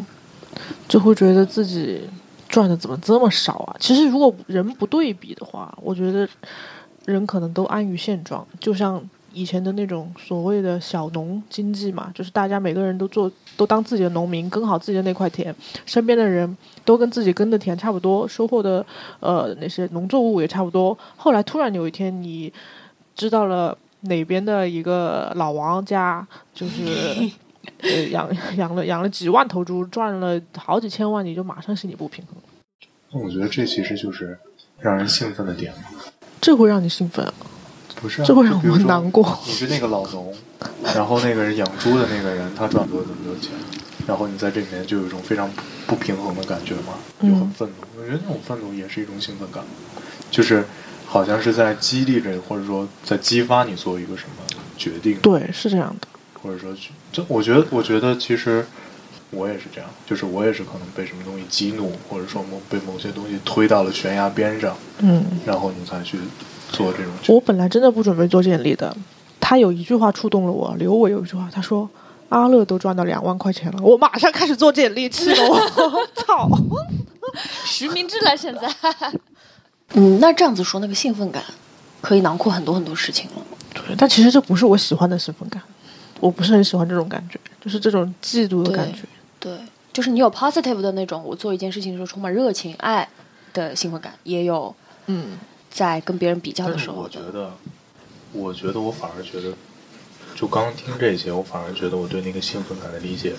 [0.87, 2.01] 就会觉得自己
[2.47, 3.75] 赚的怎么这么少啊？
[3.79, 6.29] 其实如果人不对比的话，我觉得
[7.05, 15.53] 人可能都安于现状，就像以前的那种所谓的小农经济嘛，就是大家每个人都做都当自己的农民，耕好自己的那块田，
[15.87, 18.85] 身边的人都跟自己耕的田差不多，收获的
[19.21, 20.95] 呃那些农作物也差不多。
[21.17, 22.53] 后来突然有一天，你
[23.15, 26.79] 知道了哪边的一个老王家就是。
[27.81, 32.35] 呃，养养了养了几万头猪，赚了好几千万，你就马上心里不平衡，
[33.11, 34.37] 那我觉得这其实就是
[34.79, 35.83] 让人兴奋的点嘛。
[36.41, 37.33] 这会让你兴奋啊，
[38.01, 39.39] 不是啊、这会让我难过。
[39.45, 40.33] 你是那个老农，
[40.93, 43.51] 然后那个人养猪的那个人，他赚多这么多钱，
[44.05, 45.49] 然后你在这里面就有一种非常
[45.87, 47.75] 不平衡的感觉嘛，就很嗯愤怒。
[47.97, 49.63] 我觉得那种愤怒也是一种兴奋感，
[50.29, 50.65] 就是
[51.05, 56.07] 好像是在激励着，或者说在激发你做一个什么决定，对，是这样的。
[56.43, 58.65] 或者说去，这我觉得，我觉得其实
[59.31, 66.19] 我也是这样，就是我也是可能被什么东西激怒，或者说某被某些东西推到了悬崖边上，嗯，然后你才去
[66.69, 67.11] 做这种。
[67.27, 68.95] 我本来真的不准备做简历的，
[69.39, 70.75] 他有一句话触动了我。
[70.77, 71.89] 刘伟有一句话，他说
[72.29, 75.59] ：“阿乐都赚到两万块钱了，我马上开始做简历，气得我
[76.15, 76.49] 操！
[77.65, 78.69] 实名制了现在。
[79.93, 81.41] 嗯，那这样子说，那个兴奋感
[82.01, 83.41] 可以囊括很多很多事情了。
[83.73, 85.61] 对，但其实这不是我喜欢的兴奋感，
[86.19, 89.01] 我不是很喜欢这种感觉，就是这种嫉妒的感觉。
[89.39, 89.57] 对，
[89.91, 93.07] 就是你有 positive 的那种，我做一件事情的时候充满热情、爱
[93.53, 94.73] 的兴奋感，也有
[95.07, 95.37] 嗯，
[95.69, 97.01] 在跟别人比较的时候的。
[97.01, 97.51] 我觉得，
[98.31, 99.53] 我觉得我反而觉得，
[100.35, 103.33] 就刚刚听这些，我反而觉得我对那个兴奋感的理解，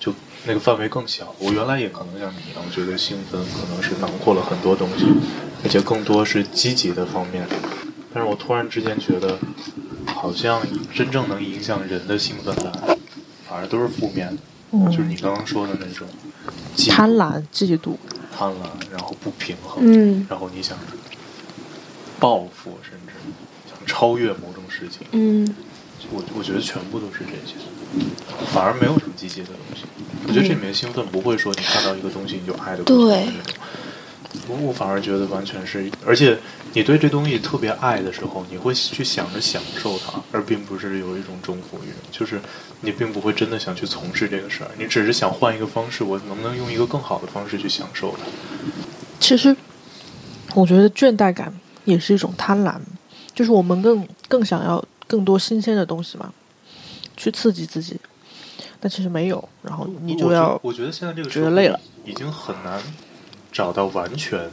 [0.00, 0.12] 就
[0.46, 1.34] 那个范围更小。
[1.38, 5.04] 我原来也可能像你一样，觉得兴奋可能是囊括了很多东西，
[5.62, 7.46] 而且更多是积极的方面。
[8.12, 9.38] 但是我突然之间觉得，
[10.06, 10.62] 好像
[10.94, 12.72] 真正能影响人的兴奋感，
[13.48, 14.84] 反而都是负面的，嗯。
[14.90, 16.06] 就是你刚刚说的那种
[16.88, 17.96] 贪婪、嫉妒，
[18.36, 20.26] 贪婪，然后不平衡，嗯。
[20.28, 20.76] 然后你想
[22.18, 23.12] 报复，甚至
[23.68, 25.54] 想超越某种事情，嗯。
[26.10, 27.54] 我我觉得全部都是这些，
[28.52, 29.84] 反而没有什么积极的东西。
[30.26, 33.26] 我觉得这里面兴奋不会说你看到一个东西你就爱的不行对。
[34.48, 36.38] 我反而觉得完全是，而且
[36.74, 42.40] 你对这东西特别爱的时候，你会去想着享受它，而并不是有一种征服欲，就是
[42.80, 48.24] 你并不会真的想去从事这个事儿，你只是想换一个方式，我能不能用一个更好的方式去享受它？
[49.20, 49.56] 其实
[50.54, 52.74] 我觉得倦怠感也是一种贪婪，
[53.32, 56.32] 就是我们更更想要更多新鲜的东西嘛，
[57.16, 57.96] 去刺激自己，
[58.80, 62.82] 但其实没有，然后你就要我觉得现在这个觉得累了，已经很难
[63.52, 64.50] 找到完全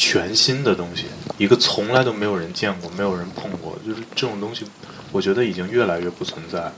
[0.00, 1.04] 全新的东西，
[1.36, 4.64] 一个从来都没有人见过、没有人碰过，就是这种东西，
[5.12, 6.72] 我觉得已经越来越不存在。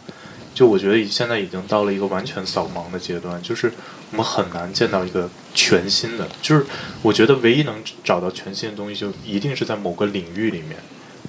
[0.53, 3.73] 就我觉得现在已经到了一个完全扫盲的阶段，就是
[4.11, 6.29] 我们很难见到一个全新的。
[6.43, 6.67] 就是
[7.01, 10.77] 我觉得唯一能找到全新的东西，就一定是在某个领域里面，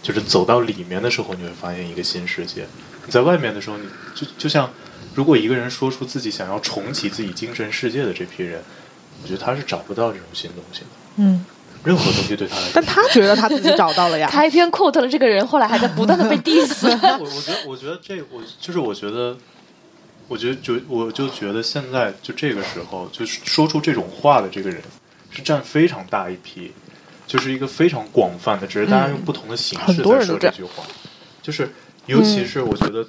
[0.02, 2.66] 就是走到里面的时候，你会发现一个新世界。
[3.06, 4.68] 你在外面的时候，你就就像
[5.14, 8.64] 如果一个人说出自己想要重启自己精神世界的这批人，
[9.22, 10.88] 我觉得他是找不到这种新东西的。
[11.18, 11.46] 嗯，
[11.84, 14.30] 任何东西对他来说，但他觉得他自己找到了呀。
[14.30, 16.88] 开篇 quote 了这个人，后来还在不断的被 diss。
[17.20, 19.36] 我我觉得，我觉得这我就是我觉得，
[20.28, 24.82] 我觉得就我就觉得现在就这个时候，就是说出这种话的这个人
[25.30, 26.72] 是占非常大一批，
[27.28, 30.84] 就是一个非常广泛的，只是大家用不同的形式在说这句话，
[31.42, 31.70] 就是
[32.06, 33.06] 尤其是我觉得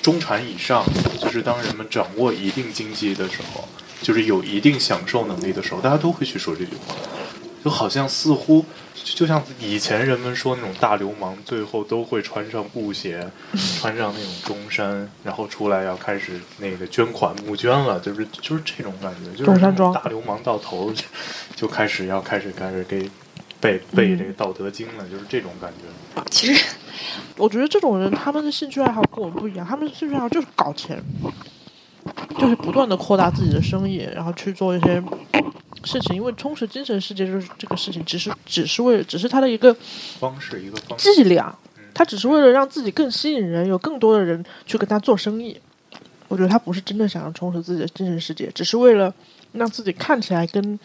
[0.00, 0.84] 中产以上，
[1.20, 3.68] 就是当人们掌握一定经济的时候，
[4.00, 6.94] 就是有一定享受能力的时候，大家都会去说这句话。
[7.64, 13.26] 就好像似乎就就像以前人们说那种大流氓，最后都会穿上布鞋，
[13.80, 19.60] 穿上那种中山，然后出来要开始那个捐款募捐了，就是就是这种感觉，就是
[19.94, 21.04] 大流氓到头就
[21.56, 23.10] 就开始要开始开始给
[23.60, 26.22] 背背这个《道德经》了，就是这种感觉。
[26.30, 26.76] 其实
[27.38, 31.02] 我觉得这种人，他们的兴趣爱好跟我们不一样，他们的兴趣爱好就是搞钱，
[32.38, 35.02] 就是不断的扩大自己的生意，然后去做一些
[35.84, 39.74] 事情，因为充实精神世界就是这个事情，只是只是为了只是他的一个
[40.18, 41.56] 方式一个方式，伎俩，
[41.92, 45.60] 他只是为了让自己更吸引人，有更多的人去跟他做生意。
[46.28, 49.12] 我觉得他不是真的想要充实自己的精神世界，只是为了
[49.52, 50.78] 让自己看起来跟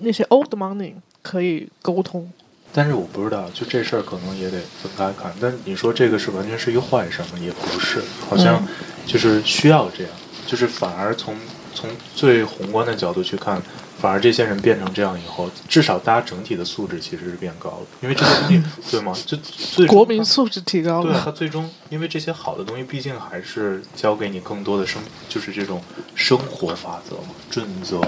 [0.00, 2.30] 那些 old money 可以沟通。
[2.74, 5.32] 但是我不知道，就这事儿可能也得分开看。
[5.40, 7.38] 但你说这个是完全是一个坏事吗？
[7.40, 8.62] 也不是，好像
[9.04, 10.12] 就是需要这样，
[10.52, 11.34] 就是反而从
[11.72, 13.62] 从最宏观的角度去看，
[13.98, 18.62] 反而这些人变成这样以后，至少大家整体的素质其实是变高了，因为这些东西，
[18.92, 19.14] 对吗？
[19.24, 21.22] 就最终国民素质提高了。
[21.24, 25.82] 它最终因为这些好的东西，毕竟还是教给你更多的生，就是这种
[26.14, 27.98] 生活法则嘛，准则，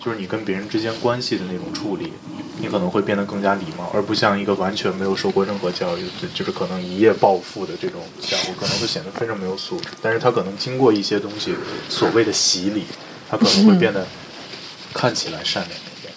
[0.00, 2.10] 就是你跟别人之间关系的那种处理，
[2.58, 9.88] 你可能会变得更加礼貌，而不像一个完全没有受过任何教育，就就是可能一夜暴富的这种家伙，可能会显得非常没有素质。
[10.00, 11.54] 但是他可能经过一些东西
[11.90, 12.84] 所谓的洗礼，
[13.28, 14.06] 他可能会变得
[14.94, 16.14] 看起来善良一点，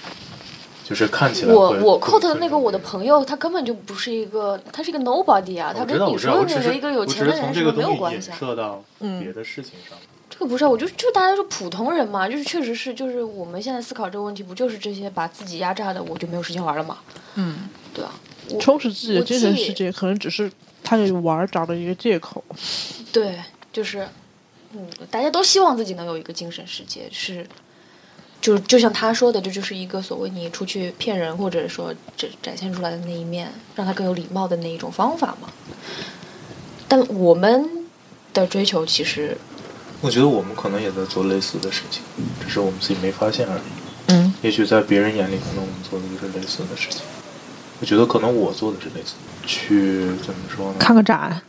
[0.86, 9.98] 就是看起来会我我更 quote 的那个我的朋友，他根本就不是一个，他是一个 nobody 啊，他跟你说的那个一个有钱的人是这个东西引没有关系到嗯别的事情上。
[10.34, 16.98] 这个不是啊，我就就大家都是普通人嘛，就是确实是，就是我们现在思考这个问题，不就是这些把自己压榨的，我就没有时间玩了嘛，
[17.36, 18.12] 嗯，对啊，
[18.60, 20.52] 充实自己的精神世界，可能只是
[20.84, 22.44] 他给玩找的一个借口。
[23.12, 23.40] 对，
[23.72, 24.08] 就是，
[24.74, 27.48] 嗯，大家都希望自己能有一个精神世界，是，
[28.42, 35.48] 就就像他说的，这就是一个所谓你出去骗人，或者说展展现出来的那一面，让他更有礼貌的那一种方法嘛。
[36.88, 37.88] 但我们
[38.34, 39.38] 的追求其实，
[40.04, 42.04] 我觉得我们可能也在做类似的事情，
[42.44, 43.62] 只是我们自己没发现而已。
[44.08, 47.04] 嗯，也许在别人眼里，可能我们做的就是类似的事情。
[47.80, 50.76] 我觉得可能我做的是类似的，去怎么说呢？
[50.78, 51.42] 看个展，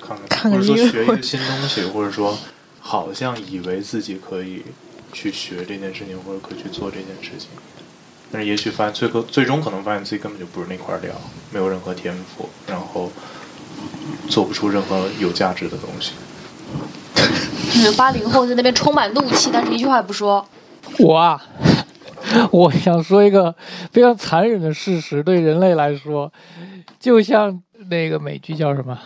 [0.00, 2.38] 看看，看个或者说学一个新东西，或者说
[2.78, 4.62] 好像以为自己可以
[5.12, 7.48] 去学这件事情，或者可以去做这件事情，
[8.30, 11.12] 但是也许发现最后最终可能发现自己根本就不是那块料，
[11.50, 13.10] 没有任何天赋，然后
[14.28, 16.12] 做不出任何有价值的东西。
[17.96, 20.46] 八零后在那边充满怒气，但是一句话也不说。
[20.98, 21.42] 我啊，
[22.50, 23.54] 我想说一个
[23.92, 26.32] 非常残忍的事实，对人类来说，
[26.98, 28.98] 就像那个美剧叫什么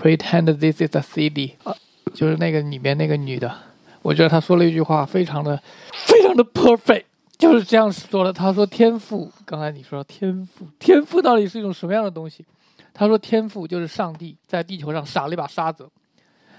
[0.02, 1.74] 《Pretend This Is a City》啊，
[2.14, 3.54] 就是那个里面那个女的，
[4.02, 5.60] 我觉得她说了一句话，非常的
[5.92, 7.04] 非常的 perfect，
[7.36, 8.32] 就是这样说的。
[8.32, 12.44] 她说天赋，刚才你说天赋，天赋到底是一种什么样的东西？
[12.92, 15.88] 她说天赋就是上帝在地球上撒了一把沙子，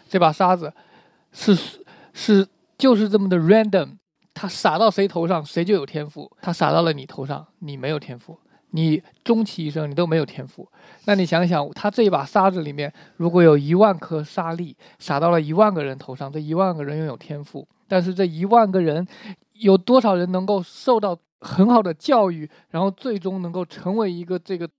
[0.10, 0.72] 这把沙子
[1.32, 1.56] 是
[2.14, 3.98] 是就是这么的 random。
[4.34, 8.40] 他撒到谁头上，谁就有天赋；他撒到了你头上，你没有天赋，
[8.70, 10.66] 你终其一生你都没有天赋。
[11.06, 19.06] 那你想想，他这一把沙子里面，如果有一万颗沙粒撒到了一万个人头上，这一万个人拥有天赋，但是这一万个人
[19.56, 24.70] 有多少人能够受到很好的教育，然后最终能够成为一个这个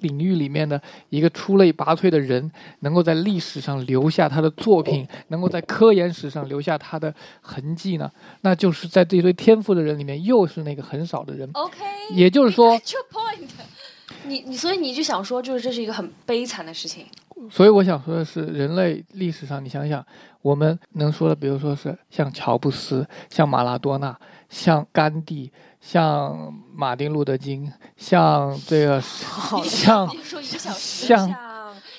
[0.00, 0.80] 领域里面的
[1.10, 8.10] 一个出类拔萃的人，能够在历史上留下他的作品，能够在科研史上留下他的痕迹呢？
[8.42, 11.48] 那就是在这堆天赋的人里面，又是那个很少的人。
[11.52, 11.76] OK，
[12.14, 13.48] 也就是说 point。
[14.24, 17.06] 你你所以你就想说，就是这是一个很悲惨的事情。
[17.50, 20.04] 所以我想说的是，人类历史上，你想想，
[20.42, 31.36] 我们能说的，比如说是像乔布斯、像马拉多纳、像甘地、像马丁路德金、像这个像你说一个小时，像像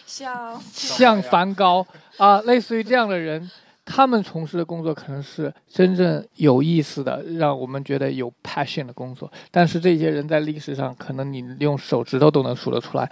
[0.06, 1.86] 像像梵高
[2.18, 3.50] 啊，类似于这样的人，
[3.86, 9.32] 他们从事的工作可能是真正有意思的，让我们觉得有 passion 的工作。
[9.52, 13.12] 但是这些人在历史上，可能你用手指头都能数得出来。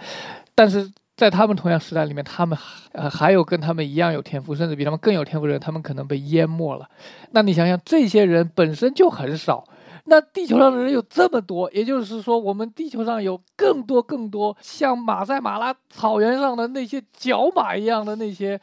[0.54, 2.56] 但是在他们同样时代里面，他们
[2.92, 6.88] 呃还有跟他们一样有天赋，甚至比他们更有天赋的人，他们可能被淹没了。
[7.32, 9.64] 那你想想，这些人本身就很少。
[10.04, 18.58] 那地球上的人有这么多，也就是说，我们地球上有更多更多像马赛马拉草原上的那些角马一样的那些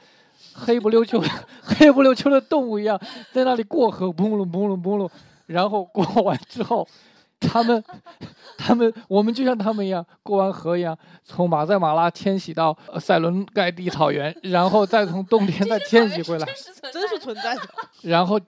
[0.53, 1.27] 黑不溜秋的
[1.61, 2.97] 黑不溜秋的动物一样，
[3.33, 5.11] 在那里过河，嘣隆嘣隆嘣隆，
[5.47, 6.87] 然后过完之后，
[7.39, 7.83] 他们
[8.57, 16.45] 他们我们就像他们一样，过完河一样，从马赛马拉迁徙到呃塞伦盖蒂草原， 然后再从冬天再迁徙回来，
[16.91, 17.61] 真是存在的。
[18.01, 18.39] 然后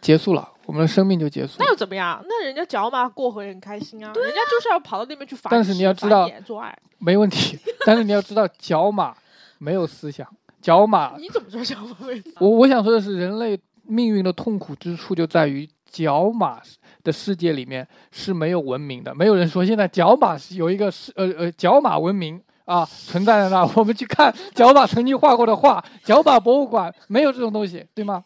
[0.00, 1.66] 结束了，我们的生命就结束了那。
[1.68, 2.22] 又怎么样？
[2.28, 6.76] 那人家角马过河也很开心啊，人家就是要跑到那边去繁殖，但是你要知道做爱。
[6.98, 9.14] 没问题， 但是你要知道，角马
[9.58, 10.26] 没有思想，
[10.60, 12.22] 角马你怎么知道角马会？
[12.38, 16.60] 我我想说的是，人类命运的痛苦之处就在于角马
[17.02, 28.24] 的世界里面是没有文明的，没有人说现在角马是有一个是呃呃角马文明啊存在在那， 我们去看角马曾经画过的画，角马博物馆没有这种东西，对吗？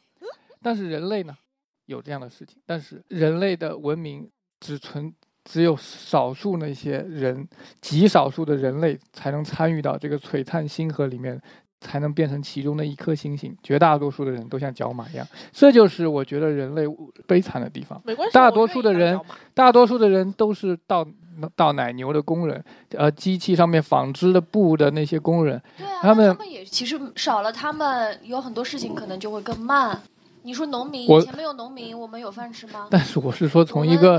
[0.62, 1.34] 但是人类呢，
[1.86, 4.30] 有这样的事情，但是人类的文明
[4.60, 5.12] 只存。
[5.46, 7.46] 只有少数那些人，
[7.82, 11.38] 极少数的人类才能参与到这个璀璨星河里面
[11.84, 13.54] 才能变成其中的一颗星星。
[13.62, 16.84] 绝大多数的人都像角马一样，这就是我觉得人类
[17.26, 18.00] 悲惨的地方。
[18.04, 19.20] 没关系，大多数的人
[19.52, 21.06] 大多数的人都是到
[21.54, 25.60] 倒奶牛的工人，呃，机器上面纺织的布的那些工人。
[25.76, 30.00] 对啊，他们他们也其实少了他们有很多事情可能就会更慢。
[30.46, 32.86] 你说农民以前没有农民，我们有饭吃吗？
[32.90, 34.18] 但是我是说从一个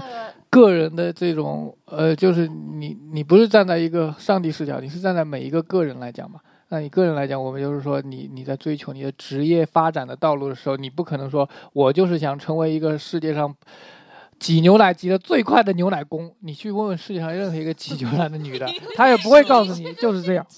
[0.49, 6.39] 个个人的这种呃，就是你你不是站在一个上帝视角，你是站在每一个个人来讲嘛。
[6.70, 13.55] 那你个人来讲，我们就是说你你在追求你的职业发展的道路的时候，你不可能说我就是想成为一个世界上
[14.39, 16.34] 挤牛奶挤得最快的牛奶工。
[16.39, 20.45] 你去问问世界上任何一个挤牛奶的女的， 她也不会告诉你就是这样。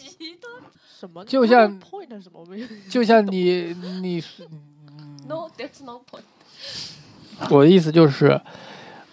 [1.00, 1.24] 什么？
[1.26, 2.40] 就像 point 什么？
[2.40, 4.48] 我没有就像你你是
[5.28, 6.24] No, there's no point。
[7.52, 8.42] 我的意思就是，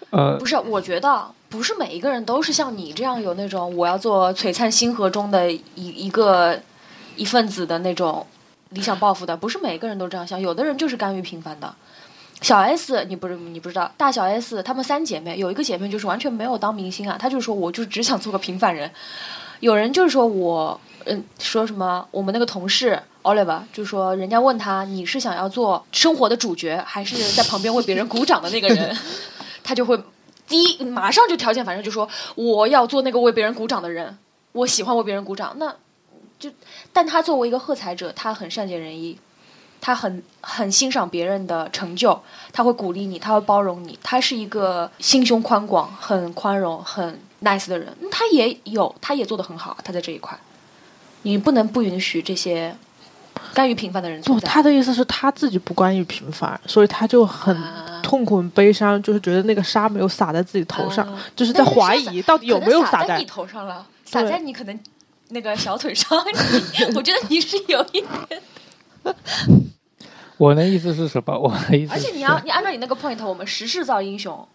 [0.09, 6.59] 呃不，是，我觉得不是每一个人都是像你这样有那种我要做璀璨星河中的一一个
[7.15, 8.25] 一份子的那种
[8.69, 11.73] 理想抱负的，不是每个人都这样想，有的人就是甘于平凡的。
[12.41, 18.91] 小 S，你不是你不知道，大小 S 她们三姐妹有一个姐妹就是完全没有当明星啊，她就说我就只想做个平凡人。
[19.61, 28.95] 有人就是说我，嗯，说什么我们那个同事 Oliver 就说人家问他你是想要做生活的主角，还是在旁边为别人鼓掌的那个人，
[29.63, 29.97] 他就会
[30.45, 34.17] 第一马上就条件反射就说我要做那个为别人鼓掌的人，
[34.51, 35.55] 我喜欢为别人鼓掌。
[35.57, 35.73] 那
[36.49, 36.55] 就，
[36.93, 39.17] 但他作为一个喝彩者，他很善解人意，
[39.81, 42.19] 他很很欣赏别人的成就，
[42.51, 47.95] 他会鼓励你，他会包容你，他是一个心胸宽广、很宽容、很 nice 的人。
[48.01, 50.37] 嗯他也有，他也做得很好，他在这一块，
[51.23, 52.75] 你不能不允许这些
[53.53, 54.47] 甘于平凡的人存不，在。
[54.47, 64.79] 他的意思是他自己不甘于平凡，所以他就很啊痛苦、很悲伤，就是觉得那个沙没有洒在自己头上，啊就是在怀疑到底有没有洒在你头上了，洒在你可能
[65.29, 68.41] 那个小腿上，你我觉得你是有一点。
[70.37, 71.37] 我的意思是什么？
[71.37, 74.47] 我的意思，而且你要你按照你那个 point，我们时势造英雄。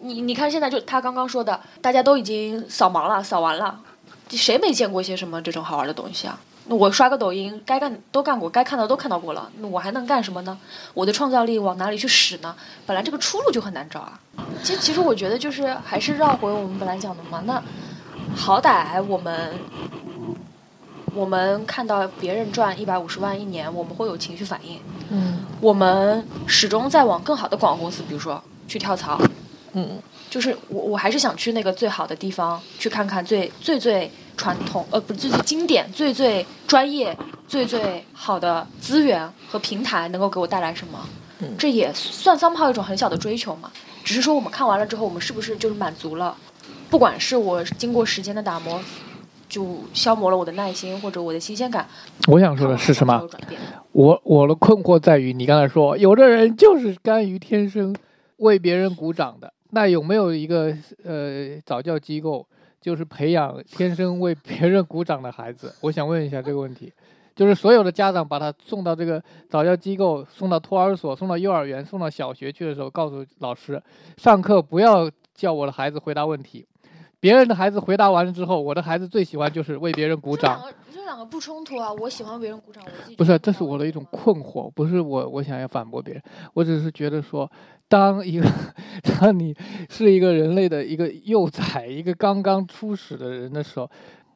[0.00, 3.80] 你你看现在就他刚刚说的，大家都已经扫盲了，扫完了，
[4.30, 6.38] 谁没见过一些什么这种好玩的东西啊？
[6.68, 10.58] 那我刷个抖音，该干都干过，该看到都看到过了，那我还能干什么呢？
[10.94, 12.54] 我的创造力往哪里去使呢？
[12.84, 14.18] 本来这个出路就很难找啊。
[14.62, 17.42] 其实其实我觉得就是还是绕回我们本来讲的嘛。
[17.46, 17.62] 那
[18.34, 19.54] 好歹我们
[21.16, 24.78] 我们看到别人赚一百五十万一年，我们会有情绪反应。
[25.10, 29.18] 嗯我们始终在往更好的广告公司，比如说去跳槽，
[29.72, 29.98] 嗯
[30.28, 37.16] 就是我我还是想去那个最好的地方去看看最最最传统，呃，不是最最经典、最最专业、
[37.48, 40.98] 最最好的资源和平台能够给我带来什么？
[41.38, 43.70] 嗯这也算 somehow 一种很小的追求嘛。
[44.04, 46.36] 只是说我们看完了之后，我们是不是就是满足了？
[46.90, 48.78] 不管是我经过时间的打磨，
[49.48, 51.86] 就消磨了我的耐心或者我的新鲜感，
[52.28, 53.26] 我想说的是什么
[53.92, 57.94] 我我的困惑在于，你刚才说有的人就是甘于天生
[58.38, 62.46] 为别人鼓掌的，那有没有一个呃早教机构，
[62.80, 65.72] 就是培养天生为别人鼓掌的孩子？
[65.80, 66.92] 我想问一下这个问题，
[67.34, 73.82] 就是所有的家长把他送到这个早教机构，送到托儿所，送到幼儿园，送到小学去的时候，告诉老师，
[74.16, 76.66] 上课不要叫我的孩子回答问题。
[77.26, 80.70] 别人的孩子回答完了之后，我的孩子最喜欢就是为别人鼓掌这两。
[80.70, 81.92] 个这两个不冲突啊！
[81.94, 86.22] 我喜欢别人鼓掌，我不是，这是我的一种困惑，不是我我想要反驳别人，
[86.54, 87.50] 我只是觉得说，
[87.88, 88.48] 当一个
[89.02, 89.52] 当你
[89.90, 93.90] 是一个人类的一个幼崽，一个刚刚初始的人的时候，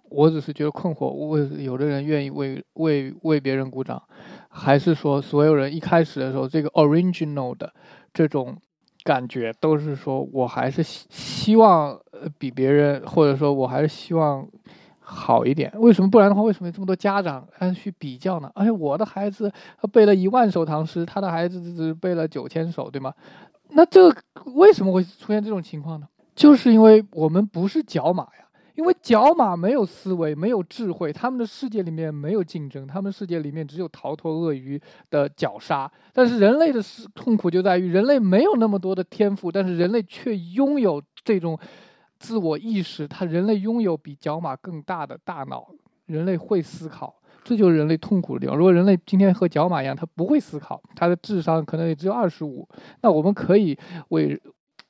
[0.08, 4.02] 我只是觉得困惑，为有的人愿意为为为别人鼓掌，
[4.48, 7.72] 还是说所有人一开始的时候，这个 original 的
[8.12, 8.56] 这种
[9.04, 14.46] 感觉都是说我还是希希望呃比别人，或者说我还是希望
[14.98, 15.72] 好一点。
[15.76, 16.10] 为什么？
[16.10, 18.50] 不然的话，为什么有这么多家长哎去比较呢？
[18.54, 19.52] 哎，我的孩子
[19.92, 23.12] 背了一万首唐诗，他的孩子只背了九千首，对吗？
[23.70, 24.12] 那这
[24.56, 26.06] 为什么会出现这种情况呢？
[26.34, 35.90] 就是因为我们不是角马呀，因为角马没有思维，没有智慧，他们的世界里面没有竞争，他们世界里面只有逃脱鳄鱼的绞杀。
[36.12, 36.80] 但是人类的
[37.14, 41.58] 痛苦就在于人类没有那么多的天赋，但是人类却拥有这种
[42.20, 45.66] 自我意识，他人类拥有比角马更大的大脑，
[46.06, 47.16] 人类会思考。
[47.42, 48.54] 这就是人类痛苦的地方。
[48.54, 52.68] 如果人类今天和角马一样，他不会思考，他的智商可能也只有二十五，
[53.00, 53.76] 那我们可以
[54.10, 54.38] 为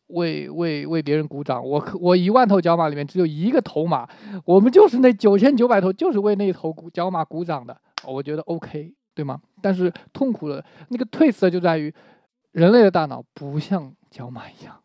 [0.09, 1.64] 为为为别人鼓掌。
[1.64, 4.09] 我可我一万头角马里面只有一个头马，
[4.45, 7.81] 我们就是那九千九百头，就是为那头角马鼓掌的。
[8.05, 9.41] 我觉得 OK，对吗？
[9.62, 11.95] 但是痛苦的那个 twist 就在于，
[12.51, 14.80] 人类的大脑不像角马一样。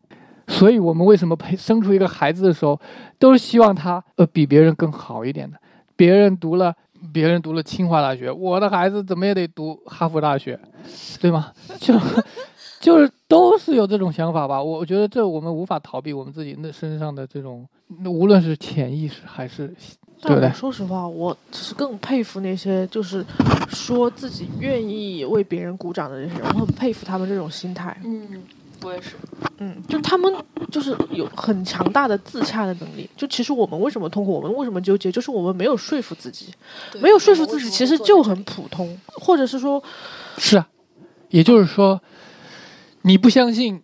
[0.48, 2.80] 所以我们为什么培生出一个孩子的时候，
[3.18, 5.58] 都是希望他呃比别人更好一点的。
[5.96, 6.74] 别人读了，
[7.12, 10.58] 别人读了清华大学，我的孩子怎么也得读哈佛大学，
[11.20, 11.52] 对吗？
[11.80, 11.94] 就
[12.78, 14.62] 就是都是有这种想法吧。
[14.62, 17.66] 我觉得这我们无法逃避我们自己那身上的这种，
[18.04, 19.68] 无论是潜意识还是
[20.20, 23.24] 对不对但我说实话，我只是更佩服那些就是
[23.68, 27.96] 说自己愿意为别人鼓掌的人，我很佩服他们这种心态。
[28.04, 28.42] 嗯，
[28.82, 29.16] 我也是。
[29.58, 30.32] 嗯，就他们
[30.70, 33.08] 就是有很强大的自洽的能力。
[33.16, 36.46] 就其实我们为什么痛苦，我们为什么纠结，就是我们没有说服自己，
[37.00, 39.82] 没有说服自己，其实就很普通，或者是说，
[40.36, 40.68] 是啊，
[41.30, 42.00] 也就是说，
[43.02, 43.82] 你不相信，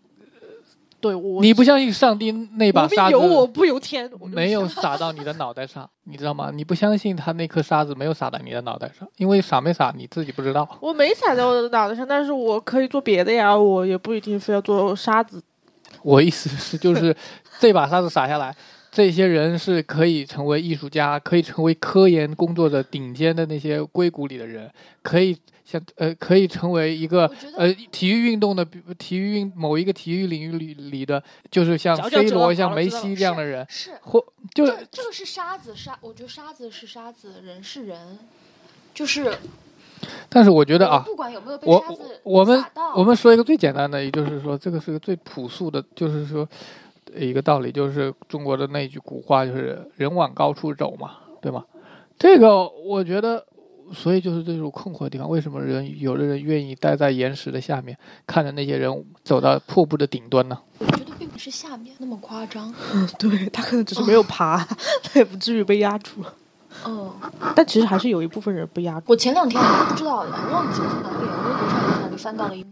[1.03, 6.53] 对我你不相信上帝那把沙子由我不由天，我没有撒到你的脑袋上，你知道吗？
[6.55, 10.78] 你不相信他那颗沙子没有撒在你的脑袋上，因为撒没撒你自己不知道。
[10.80, 15.42] 我没撒在我的脑袋上，但是我可以做别的呀，我也不一定非要做沙子。
[16.03, 17.14] 我意思是，就是
[17.59, 18.55] 这把沙子撒下来，
[18.93, 24.70] 这些人是可以成为艺术家，可以成为科研工作者顶尖的那些硅谷里的人，
[25.01, 25.34] 可以
[25.64, 27.24] 像呃，可以成为一个
[27.57, 34.22] 呃体育运动的比体育运某一个体育领域里里的，就是像 C 罗、像梅西这样的人，是，或
[34.53, 38.18] 就这这个是沙子，沙，我觉得沙子是沙子，人是人，
[38.93, 39.34] 就是
[40.28, 41.82] 但是我觉得啊，不管有没有被我
[42.24, 42.62] 我们
[42.95, 46.47] 我们说一个最简单的，也就是说，这个是个最朴素的，就是说
[47.16, 51.64] 一个道理，就是中国的那句古话，就是“人往高处走”嘛，对吗？
[52.18, 53.44] 这个我觉得，
[53.92, 57.96] 所以就是这种困惑的地方，为什么人有的人愿意待在岩石的下面，
[58.26, 60.58] 看着那些人走到瀑布的顶端呢？
[60.78, 62.72] 我觉得并不是下面那么夸张。
[63.18, 64.56] 对他可能只是没有爬，
[65.02, 66.34] 他也不至于被压住了。
[66.86, 67.12] 嗯，
[67.54, 69.06] 但其实还是有一部分人被压住。
[69.08, 72.64] 我前两天还不知道，我忘记了在哪里，微博上在哪里翻到了一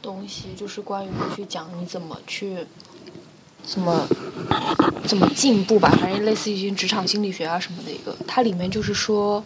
[0.00, 2.58] 东西，就是关于去讲你怎么去。
[3.68, 4.08] 怎么
[5.04, 9.44] 怎么进步吧，反正类似于职场心理学啊什么的一个，它里面就是说，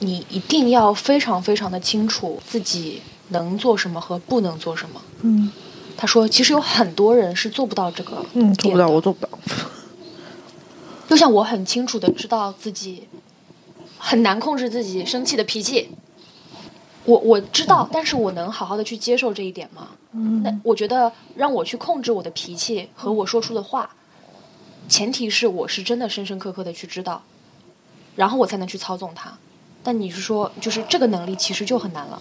[0.00, 5.00] 你一定要非常非常的清楚自己能做什么和不能做什么。
[5.22, 5.50] 嗯
[5.96, 9.38] 他说，其实有很多人是做不到这个，嗯，做不到，我做不到。
[11.08, 13.08] 就像我很清楚的知道自己
[13.98, 15.90] 很难控制自己生气的脾气，
[17.10, 19.88] 我我知道，但是我能好好的去接受这一点吗？
[20.12, 23.90] 嗯那我觉得让我去控制我的脾气和我说出的话，
[24.88, 27.22] 前提是我是真的深深刻刻的去知道，
[28.14, 29.32] 然后我才能去操纵它。
[29.82, 32.20] 但你是说，就是这个能力其实就很难了。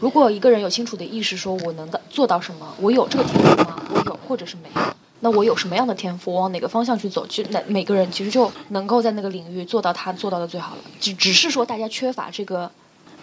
[0.00, 3.82] 如果一个人有清楚的意识，说我能的做到什么，我有这个天赋吗？
[3.94, 4.82] 我有，或者是没有。
[5.20, 6.32] 那我有什么样的天赋？
[6.32, 7.26] 我往哪个方向去走？
[7.26, 10.82] 其实那每个人其实就能够在那个领域做到他做到的最好了。
[11.00, 12.70] 只只是说大家缺乏这个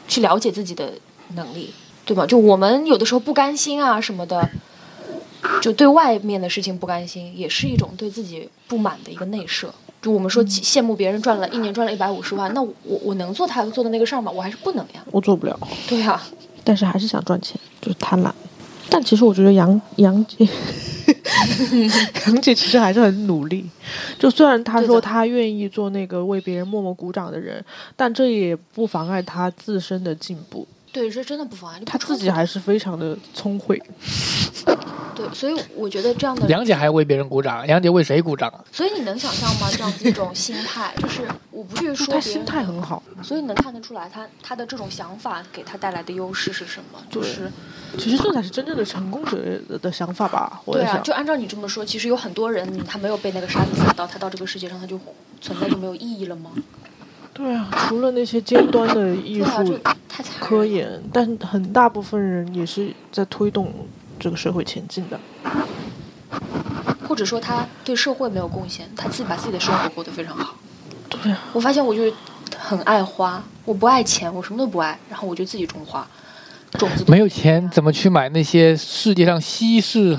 [0.08, 0.94] 去了解自己的
[1.36, 1.74] 能力，
[2.06, 2.26] 对吧？
[2.26, 4.50] 就我们有的时候不甘心啊什么的，
[5.62, 9.74] 就对外面的事情不甘心，也是一种对自己不满的一个内射。
[10.02, 14.32] 就我们说羡慕别人赚了一年赚了一百五十万，那我我能做他做的那个事儿吗？
[14.32, 15.04] 我还是不能呀。
[15.12, 16.22] 我做不了，对呀、
[16.64, 18.32] 但是还是想赚钱，就是贪婪。
[18.90, 20.48] 但其实我觉得杨杨姐，
[22.28, 23.66] 杨姐其实还是很努力。
[24.18, 27.64] 就虽然她说她愿意做那个为别人默默鼓掌的人，
[27.96, 30.68] 但这也不妨碍她自身的进步。
[30.96, 31.82] 对，这真的不妨碍。
[31.86, 33.78] 他自己还是非常的聪慧。
[35.14, 38.64] 对，所以我觉得这样的杨姐还为别人鼓掌，杨姐为谁鼓掌啊？
[38.72, 39.68] 所以你能想象吗？
[39.72, 47.00] 这样子一种心态，就是我不去就说别人她心态很好，所以能看得出来他他的这种想法给他带来的优势是什么？
[47.10, 47.52] 就是
[47.98, 49.38] 其实这才是真正的成功者
[49.68, 50.62] 的的想法吧。
[50.64, 54.98] 我对啊，就按照你这么说，其实有很多人他没有被那个沙子砸到，他到这个世界上他就
[55.42, 56.52] 存在就没有意义了吗？
[57.36, 59.78] 对啊，除了那些尖端的艺对啊，术
[60.40, 63.72] 科研，但很大部分人也是在推动
[64.18, 65.20] 这个社会前进的。
[67.06, 70.56] 或者说他对社会没有贡献，他自己把自己的生活过得非常好。
[71.10, 72.14] 对啊，我发现我就是
[72.58, 76.08] 很爱花，我不爱钱，我什么都不爱，然后我就自己种花，
[76.80, 80.18] 种子没有钱怎么去买那些世界上稀世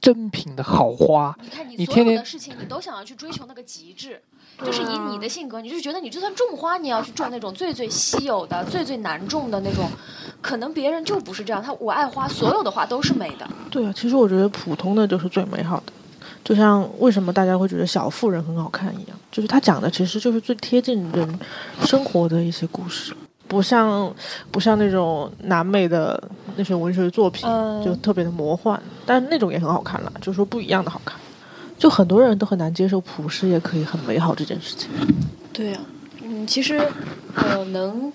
[0.00, 1.36] 珍品的好花？
[1.42, 4.22] 你看你你天天所有的事情，你都想要去追求那个极致，
[4.64, 9.88] 就是以你的性格，你就觉得你就算种花，你也要去种那种最最稀有的、最最难种的那种。
[10.40, 13.48] 可能别人就不是这样，他我爱花，所有的花都是美的。
[13.70, 15.92] 对啊，其实我觉得普通的就是最美好的。
[16.44, 21.38] 就像为什么大家会觉得《小妇人》很好看一样，就是他讲的其实就是最贴近人
[21.84, 23.14] 生活的一些故事，
[23.46, 24.12] 不像
[24.50, 26.20] 不像那种南美的
[26.56, 31.16] 那些文学作品，嗯就特别的魔幻，但那种也很好看了，就是说不一样的好看。
[31.82, 34.88] 就很多人都很难接受朴实也可以很美好这件事情。
[35.52, 35.80] 对呀、
[36.22, 36.80] 嗯，其实
[37.34, 38.12] 呃，能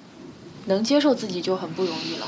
[0.67, 2.25] 能接受自己就很不容易了。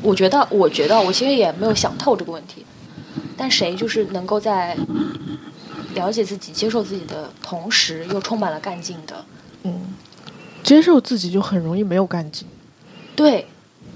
[0.00, 2.64] 我觉得，我觉得我其实也没有想透这个问题，
[3.36, 4.74] 但谁就是能够在
[5.94, 9.22] 了解自己、接受自己的同时，又充满了干劲的，
[9.64, 9.92] 嗯，
[10.62, 12.48] 接受自己就很容易没有干劲。
[13.14, 13.46] 对，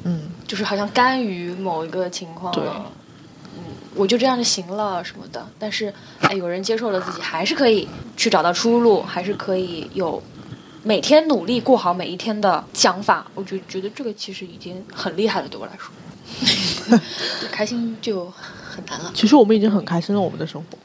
[0.02, 2.92] 嗯，就是好像甘于某一个情况对了，嗯，
[3.94, 5.46] 我就这样就行了什么的。
[5.58, 10.22] 但是，哎，有人接受了自己，还是可以去找到出路，还是可以有
[10.82, 16.98] 每天努力过好每一天的想法，我就觉得这个其实已经很厉害了，对我来说，
[17.50, 19.10] 开心就很难了。
[19.14, 20.78] 其实我们已经很开心了，我们的生活。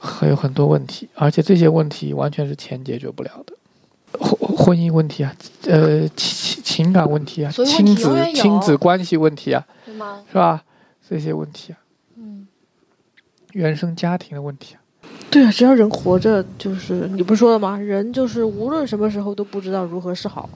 [0.00, 3.54] 还有很多问题，而且这些问题完全是钱解决不了的。
[4.20, 5.34] 婚婚姻问题啊，
[5.66, 10.20] 呃，情情感问题啊，亲子亲子关系问题啊，对吗？
[10.30, 10.62] 是吧？
[11.08, 11.83] 这些问题啊，嗯，
[13.54, 14.80] 原生家庭的问题啊，
[15.30, 17.78] 对啊，只要人活着，就是你不是说了吗？
[17.78, 20.48] 人就是无论什么时候都不知道如何是好。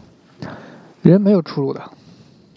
[1.03, 1.91] 人没有出路的，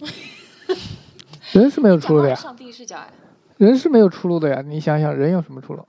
[1.52, 3.08] 人是没有出路的呀，上帝视角哎，
[3.56, 4.60] 人是没有出路的呀。
[4.62, 5.86] 你想想，人有什么出路？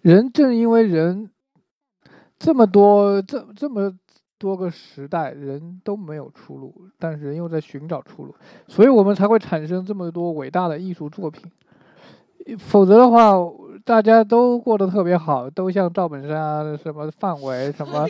[0.00, 1.30] 人正因为人
[2.38, 3.92] 这么多这这么
[4.38, 8.34] 多个时代，人都没有出路，但是人又在寻找出路，
[8.66, 11.42] 所以我们才会产生这么多伟大的艺术作品。
[12.58, 13.32] 否则的话，
[13.84, 18.06] 大家都过得特别好，都像赵本山、什么范伟、 什么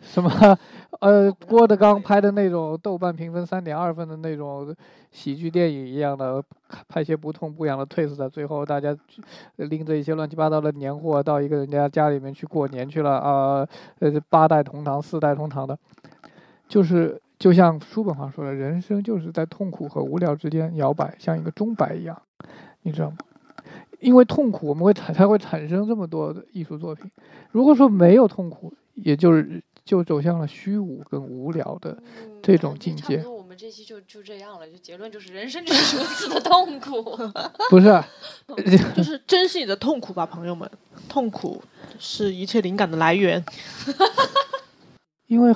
[0.00, 0.58] 什么
[1.00, 4.74] 呃郭德纲拍的那种豆瓣评分三点二分的那种
[5.10, 6.42] 喜剧电影一样的，
[6.88, 8.96] 拍些不痛不痒的 twist，最后大家
[9.56, 13.68] 拎着一些乱七八糟的年货到一个人家家里面去过年去了啊，
[14.00, 15.78] 呃八代同堂、四代同堂的，
[16.68, 22.20] 就是就像叔本华说的，人生就是在痛苦和无聊之间摇摆，像一个钟摆一样，
[22.82, 23.16] 你知道吗？
[24.00, 27.10] 因为痛苦，我们会产才会产生这么多的艺术作品。
[27.50, 32.00] 如果说没有痛苦，也就是就走向了虚无跟无聊的
[32.40, 33.24] 这种境界。
[33.24, 37.02] 我们这期就就这样了，就结论就是人生就是如此的痛苦。
[37.70, 38.00] 不是，
[38.94, 40.70] 就是珍惜你的痛苦吧，朋友们，
[41.08, 41.60] 痛苦
[41.98, 43.44] 是一切灵感的来源。
[45.26, 45.52] 因为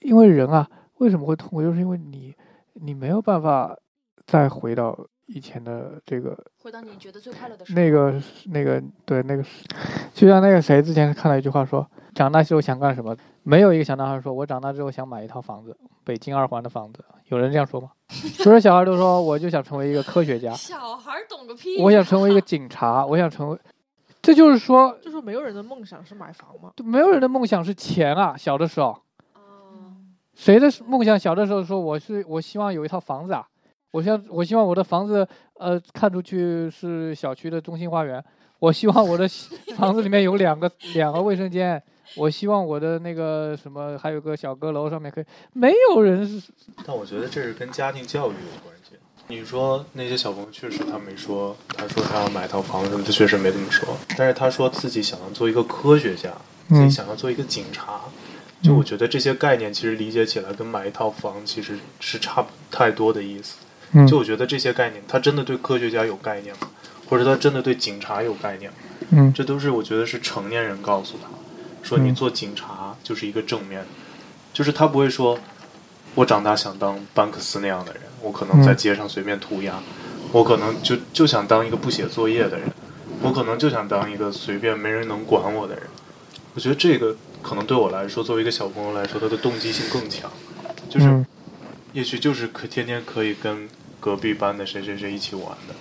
[0.00, 1.62] 因为人啊，为什么会痛苦？
[1.62, 2.34] 就是因为你
[2.72, 3.78] 你没有办法
[4.26, 7.76] 再回到以前的这个回到你觉得最快乐的时候。
[7.80, 9.42] 那个那个对那个，
[10.14, 13.16] 就像那个谁之前看了一句话说，长大之后想干什么？
[13.42, 17.04] 没有一个小男孩说，我长大之后想买一套房子，北京二环的房子。
[17.28, 17.90] 有人这样说吗？
[18.08, 21.80] 所有小孩都说，我就想成为一个科学家，小孩懂个屁！
[21.80, 23.58] 我想成为一个警察，我想成为，
[24.22, 26.72] 这就是说， 就说没有人的梦想是买房吗？
[26.84, 28.36] 没有人的梦想是钱啊。
[28.36, 28.96] 小的时候，
[29.34, 29.40] 哦，
[30.34, 33.46] 谁的梦想小的时候说我是我希望有一套房子啊？
[33.96, 38.22] 我希望我希望我的房子呃看出去是小区的中心花园，
[38.58, 39.26] 我希望我的
[39.74, 41.82] 房子里面有两个两个卫生间，
[42.14, 45.24] 我希望我的那个什么还有个小阁楼上面可以，
[45.54, 46.52] 没有人是
[46.84, 48.96] 但我觉得这是跟家庭教育有关系。
[49.28, 53.96] 你说那些小朋友确实他没说，他说他要买套房子，他确实没这么说。
[54.18, 56.30] 但是他说自己想要做一个科学家，
[56.68, 58.00] 自己嗯想要做一个警察。
[58.62, 63.56] 就我觉得这些概念其实理解起来跟买一套房其实是差不太多的意思。
[63.92, 66.68] 嗯就我觉得这些概念，他真的对科学家有概念吗？
[67.08, 68.76] 或者他真的对警察有概念吗？
[69.10, 71.28] 嗯这都是我觉得是成年人告诉他，
[71.86, 73.86] 说你嗯做警察就是一个正面的，
[74.52, 75.38] 就是他不会说，
[76.16, 79.80] 我长大想当班克斯那样的人，我可能在嗯街上随便涂鸦，
[80.32, 82.68] 我可能就就想当一个不写作业的人，
[83.22, 85.84] 我可能就想当一个随便没人能管我的人。
[86.54, 90.28] 我觉得这个可能对我来说，作为一个小朋友来说，他的动机性更强，
[90.88, 91.24] 就是嗯
[91.96, 93.66] 也许就是可天天可以跟
[93.98, 95.74] 隔壁班的谁谁谁一起玩的。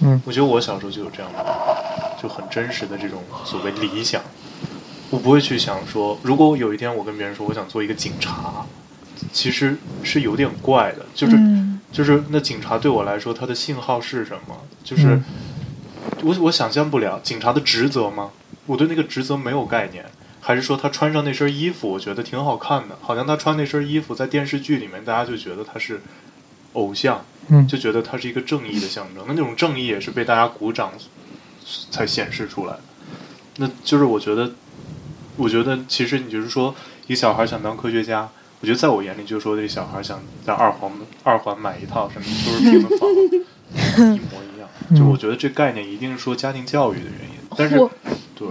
[0.00, 4.20] 嗯我觉得我小时候就有这样的，就很真实的这种所谓理想。
[5.10, 8.66] 我不会去想说，如果有一天我跟别人说我想做一个警察，
[9.32, 11.06] 其实是有点怪的。
[11.14, 14.60] 就是、嗯就是那警察对我来说，他的信号是什么？
[14.82, 15.24] 就是、嗯
[16.24, 18.32] 我我想象不了警察的职责吗？
[18.66, 20.04] 我对那个职责没有概念。
[20.46, 26.02] 还是说他穿上那身衣服，我觉得挺好看的，好像他穿那身衣服在电视剧里面，大家就觉得他是
[26.74, 29.24] 偶像，嗯就觉得他是一个正义的象征。
[29.26, 30.92] 那那种正义也是被大家鼓掌
[31.90, 32.80] 才显示出来的。
[33.56, 34.52] 那就是我觉得，
[35.38, 36.74] 我觉得其实你就是说，
[37.06, 38.28] 一个小孩想当科学家，
[38.60, 40.92] 我觉得在我眼里就是说，这小孩想在二环
[41.22, 43.08] 二环买一套什么都是平的房，
[44.14, 44.68] 一模一样。
[44.94, 47.90] 就我觉得这概念一定是说家庭教育的原因，但是我
[48.34, 48.46] 对。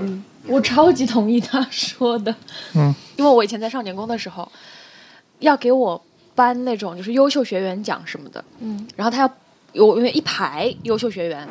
[0.48, 2.36] 我超级同意他说的，
[2.76, 4.52] 嗯，因为我以前在少年宫的时候，
[5.39, 6.02] 要给我
[6.36, 9.34] 颁那种就是优秀学员奖什么的，嗯，然后他要
[9.72, 11.48] 有因为一排优秀学员，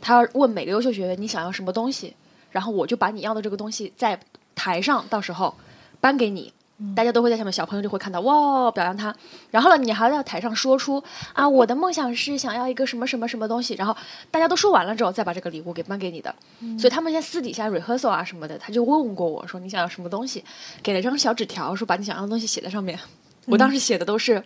[0.00, 2.14] 他要问每个优秀学员你想要什么东西，
[2.50, 4.18] 然后我就把你要的这个东西在
[4.54, 5.54] 台上到时候
[6.00, 6.52] 颁给你。
[6.94, 9.14] 大家都会在下面，小朋友就会看到哇，表扬他。
[9.50, 11.02] 然后呢，你还要在台上说出
[11.32, 13.74] 啊，我的梦想是想要一个什么什么什么东西。
[13.74, 13.96] 然后
[14.30, 16.34] 大家都说完了之后，再把这个礼物给颁给你的。
[16.78, 20.44] 所以他们先私底下 rehearsal 啊什么的，他就问过我说你想要什么东西，
[20.82, 22.98] 给了张小纸条，说把你想要的东西写在上面。
[23.46, 24.44] 我当时写的都是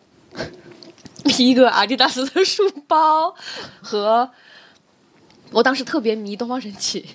[1.39, 3.35] 一个阿迪达斯的书包
[3.83, 4.31] 和
[5.51, 7.09] 我当时特别迷东方神起，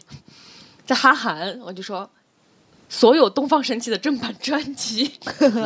[0.86, 2.10] 在哈韩，我就说
[2.90, 5.12] 所有东方神起的正版专辑。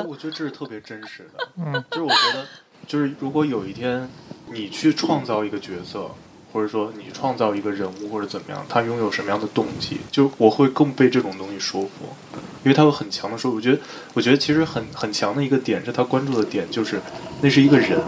[0.08, 2.46] 我觉得这是特别真实的，嗯，就是我觉得，
[2.88, 4.10] 就是如果有一天
[4.52, 6.10] 你去创造一个角色，
[6.52, 11.90] 或者说你创造一个人物或者怎么样，他拥有什么样的动机，就我会更被这种东西说服，
[12.64, 13.58] 因为他有很强的说服。
[13.58, 13.80] 我觉得，
[14.16, 17.00] 我觉得其实很很强的一个点是他关注的点，就是
[17.42, 18.02] 那是一个人，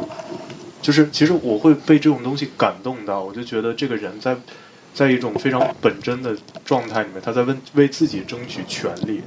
[0.82, 4.36] 就是其实我会被这种东西感动到，我就觉得这个人在
[4.94, 6.36] 在一种非常本真的
[6.66, 9.22] 状态里面，他在为为自己争取权利，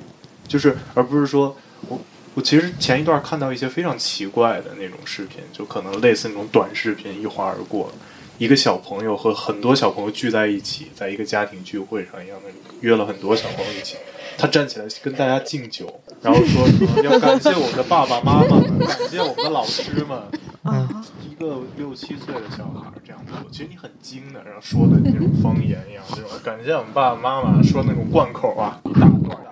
[0.46, 1.56] 就是而不是说
[1.88, 1.98] 我
[2.34, 7.90] 我其实前一段看到一些非常奇怪的那种视频，就可能类似那种短视频一划而过，
[8.38, 12.50] 一个小朋友和很多小朋友聚在一起，在一个家庭聚会上一样的
[12.80, 13.96] 约了很多小朋友一起，
[14.36, 20.20] 他站起来跟大家敬酒，然后说什么要感谢我们的爸爸妈妈们，感谢我们的老师们。
[20.64, 20.88] 啊，
[21.22, 29.44] 一个六七岁的小孩儿这样做，其实你很精的，然后说的那种方言一样，这种感谢我们爸爸妈妈说那种贯口啊，一大段儿。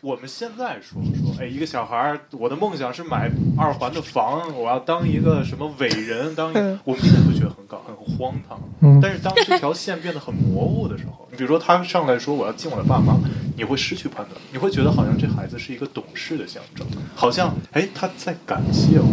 [0.00, 8.60] 我们现在说说，哎，一个小孩儿，我的梦想是买二环的房，我要当一个什么伟人，当一个我们一点都觉得很搞，很荒唐。
[8.80, 13.18] 嗯但是当这条线变得很模糊的时候，你比如说他上来说我要敬我的爸妈，
[13.56, 19.08] 你会失去判断，你会觉得好像这孩子是一个懂事的象征，好像哎他在感谢我。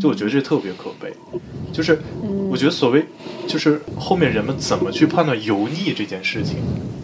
[0.00, 1.12] 就我觉得这特别可悲，
[1.72, 1.98] 就是
[2.50, 3.04] 我觉得所谓
[3.46, 6.56] 就是后面人们怎么去判断油腻这件事情，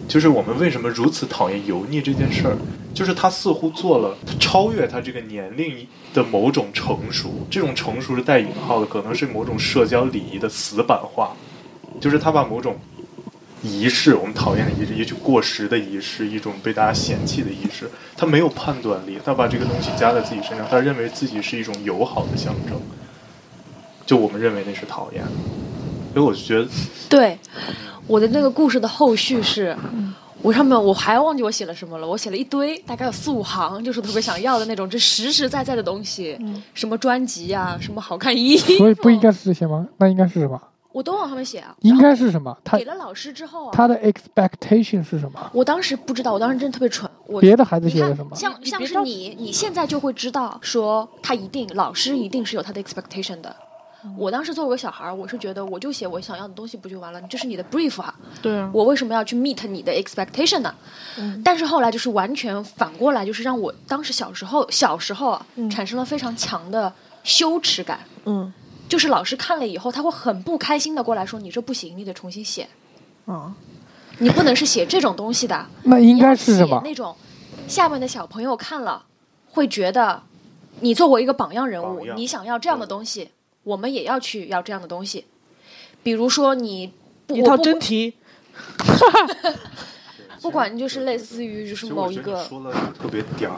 [0.07, 2.57] 就是我们为什么如此讨厌油腻这件事儿，
[2.93, 11.35] 就是他似乎做了他超越他这个年龄的某种成熟，这种成熟是带引号的，可能是某种社交礼仪的死板化，
[11.99, 12.75] 就是他把某种
[13.63, 22.77] 仪式，我们讨厌的仪式，也许过时的仪式，一种被大家嫌弃的仪式，他没有判断力，他把这个东西加在自己身上，他认为自己是一种友好的象征，
[24.05, 25.23] 就我们认为那是讨厌。
[25.23, 25.31] 的，
[26.13, 26.67] 所以我就觉得，
[27.07, 27.39] 对，
[28.05, 29.75] 我的那个故事的后续是，
[30.41, 36.37] 我上面我还忘记我写了什么了，我写了一堆，大概有四五行，就是特别想要的那种，这实实在在的东西，
[36.73, 39.87] 什么专辑呀、什么好看衣服，所以不应该是这些吗？
[39.97, 40.61] 那应该是什么？
[40.93, 41.75] 我都往上面写啊。
[41.81, 42.57] 应该是什么？
[42.63, 45.51] 他给了老师之后啊，他的 expectation 是什么？
[45.51, 47.09] 我当时不知道，我当时真的特别蠢。
[47.25, 48.33] 我别的孩子写的什么？
[48.35, 53.53] 像像是你，你现在就会知道，说他一定老师一定是有他的 expectation 的。
[54.17, 57.21] 我当时作为个小孩儿，我是觉得我就写我想要的东西不就完了？
[57.29, 60.75] 这是你的 brief 啊，对啊，我为什么要去 meet 你的 expectation 呢？
[61.17, 66.91] 嗯但是后来就是完全反过来，就是让我当时小时候小时候啊，嗯产生了非常强的
[67.23, 67.99] 羞耻感。
[68.25, 68.51] 嗯
[68.93, 72.69] 就是老师看了以后，他会很不开心的过来说：“你这不行，你得重新写，
[73.25, 73.51] 啊，
[74.19, 75.65] 你不能是写这种东西的。
[75.81, 76.79] ”那应该是什么？
[76.85, 77.15] 那种
[77.67, 79.03] 下面的小朋友看了
[79.49, 80.21] 会觉得，
[80.81, 83.31] 你作为一个榜样人物你想要这样的东西，
[83.63, 85.25] 我们也要去要这样的东西。
[86.03, 86.93] 比如说你
[87.25, 88.13] 不一套真题，
[90.39, 93.57] 不管就是类似于就是某一个说了一个特别点儿，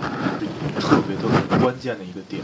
[0.80, 2.42] 特别特别关键的一个点。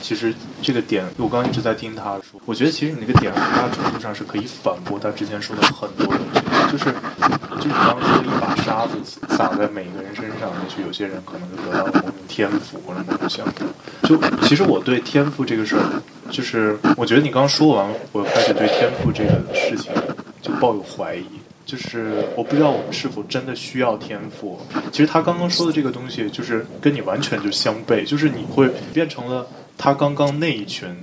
[0.00, 6.84] 其实这个点，我刚一直在听他说，我觉得其实你那个点很大程度上是可以反驳他之前说的很多东西，就是
[7.56, 8.94] 就是你刚刚说的一把沙子
[9.36, 13.52] 撒在每一个人身上，也许有些人可能就得到了某种天赋或者某种项目。
[14.08, 19.92] 就其实我对天赋这个事儿，就是我觉得你刚说完，我开始对天赋这个事情
[20.40, 21.24] 就抱有怀疑。
[21.66, 24.58] 就是我不知道我们是否真的需要天赋。
[24.90, 29.46] 其实他刚刚说的这个东西，就是跟你完全就相悖，就是你会变成了
[29.78, 30.94] 他刚刚那一群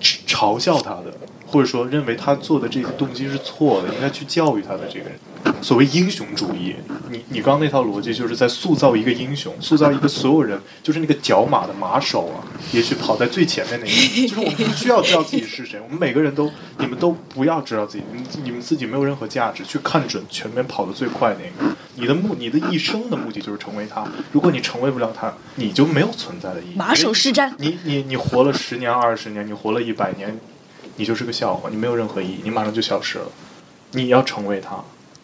[0.00, 1.14] 嘲笑他的，
[1.46, 5.18] 或者说认为他做的这些动机是错的，应该去教育他的这个人。
[5.62, 6.74] 所谓英雄主义，
[7.10, 26.76] 你你刚刚那套逻辑就是在塑造一个英雄，塑造一个所有人就是那个角马的马首啊，也许跑在最前面那个人， 就是我们不需要知道自己是谁，我们每个人都你们都不要知道自己，你们你们自己没有任何价值，去看准前面跑得最快那个，你的目你的一生的目的就是成为他，如果你成为不了他，你就没有存在的意义。
[26.76, 27.52] 马首是瞻。
[27.58, 30.38] 你你你活了十年、二十年，你活了一百年，
[30.96, 33.26] 你就是个笑话，你没有任何意义，你马上就消失了。
[33.92, 34.76] 你要成为他，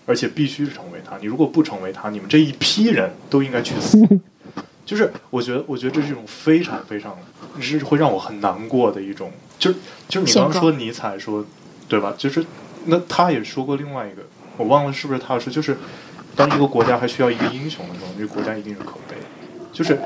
[0.07, 1.18] 而且必须是成为他。
[1.18, 3.98] 你如果不成为他，你们这一批人都应该去死。
[4.86, 7.18] 就是我觉得，我觉得这是一种非常非常，
[7.61, 9.78] 是会让我很难过的一种，就是
[10.09, 11.44] 就是你刚刚说尼采说，
[11.88, 12.14] 对吧？
[12.16, 12.46] 就是
[12.84, 14.22] 那他也说过另外一个，
[14.57, 15.76] 我忘了是不是他说，就是
[16.36, 19.16] 当一个国家还需要一个英雄的时候，这个国家一定是可悲，
[19.72, 19.98] 就是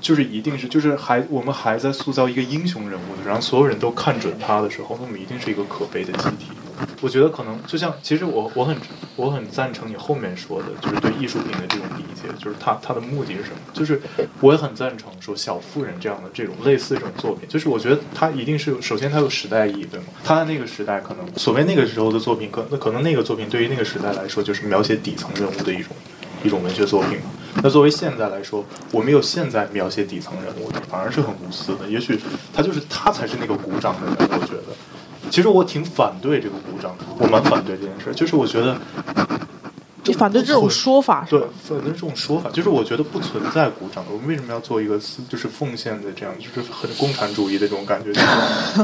[0.00, 6.52] 就是一定是就是还我们还在塑造一个英雄人物的，然后所有人都看准他的时候，那我们一定是一个可悲的集体。
[7.00, 8.76] 我觉得可能就像，其实我我很
[9.16, 13.56] 我很赞成你后面说的，就是对艺术品的这种理解，就是它它的目的是什么？
[13.72, 14.00] 就是
[14.40, 20.06] 我也很赞成说《小妇人》这样的这种类似这种作品，就是我觉得它一定是首先它有时代意义，对吗？
[20.24, 25.94] 它在那个时代可能所谓那个时候的作品，可那可能那个作品对于那个时代来说就是描写底层人物的一种
[26.42, 27.30] 一种文学作品嘛。
[27.62, 31.86] 那作为现在来说，我没有现在描写底层人物的，反而是很无私的。
[31.88, 32.18] 也许
[32.52, 34.74] 他就是他才是那个鼓掌的人，我觉得。
[35.30, 38.76] 其实我挺反对这个鼓掌的，我蛮反对这件事，就是我觉得。
[40.06, 44.12] 你反对这种说法是对吧？，反对这种说法，就是我觉得不存在鼓掌的。
[44.12, 45.00] 我们为什么要做一个
[45.30, 48.12] 就是奉献的这样，就是很共产主义的这种感觉？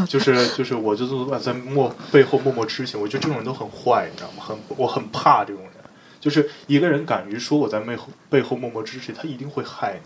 [0.08, 4.42] 就是就是我就是在默背后默默痴情，我觉得这种人都很坏，你知道吗？
[4.48, 5.72] 很我很怕这种人。
[6.20, 10.00] 就是一个人敢于说我在背后背后默默支持，他一定会害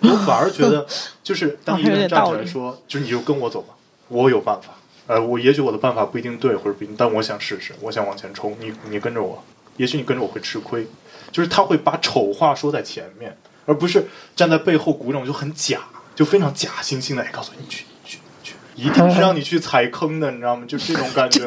[0.00, 0.08] 你。
[0.08, 0.86] 我反而觉得，
[1.22, 3.74] 就是当一个人站起来说， 就是你就跟我走吧，
[4.08, 4.68] 我有办法。
[5.06, 8.56] 呃，我也许我的办法不一定对，或者不一定，但我想试试，我想往前冲。
[8.60, 9.42] 你你跟着我，
[9.76, 10.86] 也许你跟着我会吃亏。
[11.32, 13.36] 就是他会把丑话说在前面，
[13.66, 15.80] 而不是站在背后鼓掌，就很假，
[16.14, 20.64] 就非常假惺惺的，哎，告诉你去去去，一定是让你去踩坑的，你知道吗？
[20.66, 21.46] 就这种感觉。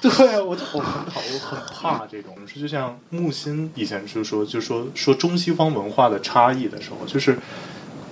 [0.00, 2.34] 对啊，我就我很讨，我很怕这种。
[2.46, 7.38] 是就像木心以前就说，就说说中西方文化的差异的时候，就是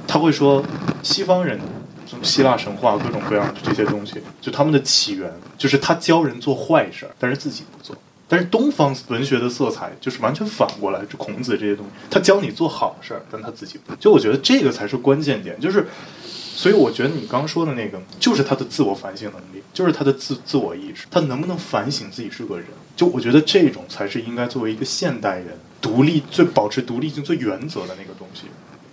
[0.06, 0.64] 他会说
[1.02, 1.58] 西方人。
[2.06, 7.96] 什么希腊神话各种各样的这些东西，就他们的起源，就是他教人做坏事儿，但是自己不做。
[8.28, 13.94] 但是东方文学的色彩就是完全反过来，就孔子这些东西，他教你做好事儿，但他自己不。
[13.96, 15.86] 就我觉得这个才是关键点，就是，
[16.24, 22.66] 所以我觉得你刚说的那个，就是他的自我反省能力，就是他的自自我意识，他能不能反省自己是个人？
[22.96, 25.48] 就我觉得这种才是应该作为一个现代人
[25.80, 28.46] 独立最保持独立性最原则的那个东西。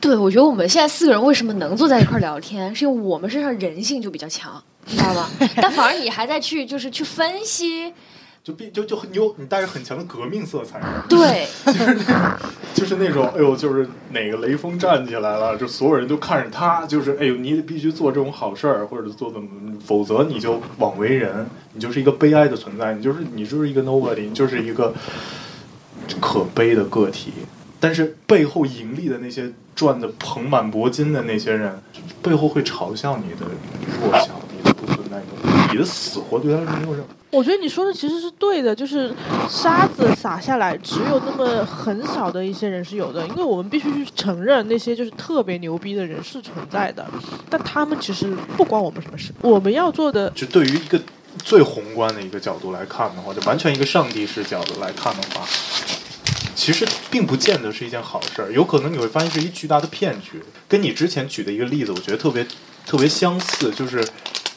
[0.03, 5.29] 对，我觉得我们现在四个人为什么能坐在一块儿聊天，是因为我们身上人性就比较强，你知道吧？
[5.55, 7.93] 但反而你还在去就是去分析，
[8.43, 12.37] 就必就就你有你带着很强的革命色彩， 对，就是那种
[12.73, 19.47] 就是那种哎呦，就是哪个雷锋站起来了，就所有人都看着他，就是哎呦，你必须做这种好事儿，或者做怎么，
[19.85, 24.93] 否则你就枉为人，你就是一个悲哀的存在，你就是你就是一个 nobody，你就是一个
[26.19, 27.31] 可悲的个体。
[27.83, 31.77] 但是背后盈利的那些赚的盆满钵金的那些人，
[32.21, 33.45] 背后会嘲笑你的
[34.01, 35.21] 弱小，你的不存在，
[35.69, 37.09] 你的死活对他是没有任何。
[37.29, 39.13] 我觉得你说的其实是对的，就是
[39.49, 47.05] 沙子撒下来，只有那么很少的一些人是有的，因为我们必须去承认那些就是特别牛逼的人是存在的，
[47.49, 49.33] 但他们其实不关我们什么事。
[49.41, 50.97] 我们要做的，就对于一个
[51.39, 55.45] 最宏观的一个角度来看的话，就完全一个上帝视角的来看的话，
[56.63, 60.41] 其实并不见得是一件好事儿，有可能你会发现是一巨大的骗局。
[60.65, 62.47] 跟你之前举的一个例子，我觉得特别
[62.85, 64.01] 特别相似，就是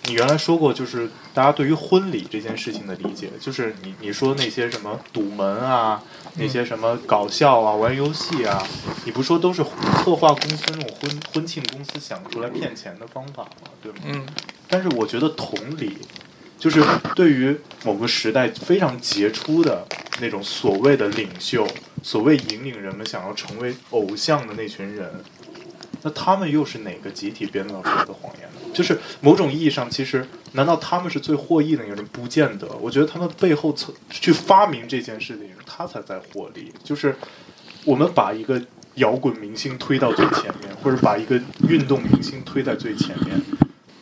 [0.05, 6.01] 你原来说过，就是大家对于婚礼这件事情的理解，就是你你说那些什么堵门啊，
[6.37, 8.65] 那些什么搞笑啊、玩游戏啊，
[9.05, 9.65] 你不说都是
[10.05, 13.69] 策划公司那种婚婚庆公司想出来骗钱的方法吗？
[13.83, 13.99] 对吗？
[14.05, 14.25] 嗯，
[14.69, 15.99] 但是我觉得同理，
[16.57, 16.81] 就是
[17.17, 19.85] 对于某个时代非常杰出的
[20.21, 21.67] 那种所谓的领袖，
[22.07, 25.11] 所谓引领人们想要成为偶像的那群人，
[26.03, 28.73] 那他们又是哪个集体编造出来的谎言呢？
[28.73, 32.07] 就是某种意义上，其实难道他们是最获益的那个人？
[32.13, 32.69] 不见得。
[32.81, 33.75] 我觉得他们背后
[34.09, 36.73] 去发明这件事的人，他才在获利。
[36.85, 37.17] 就是
[37.85, 38.63] 我们把一个
[38.95, 43.43] 摇滚明星推到最前面，或者把一个运动明星推在最前面。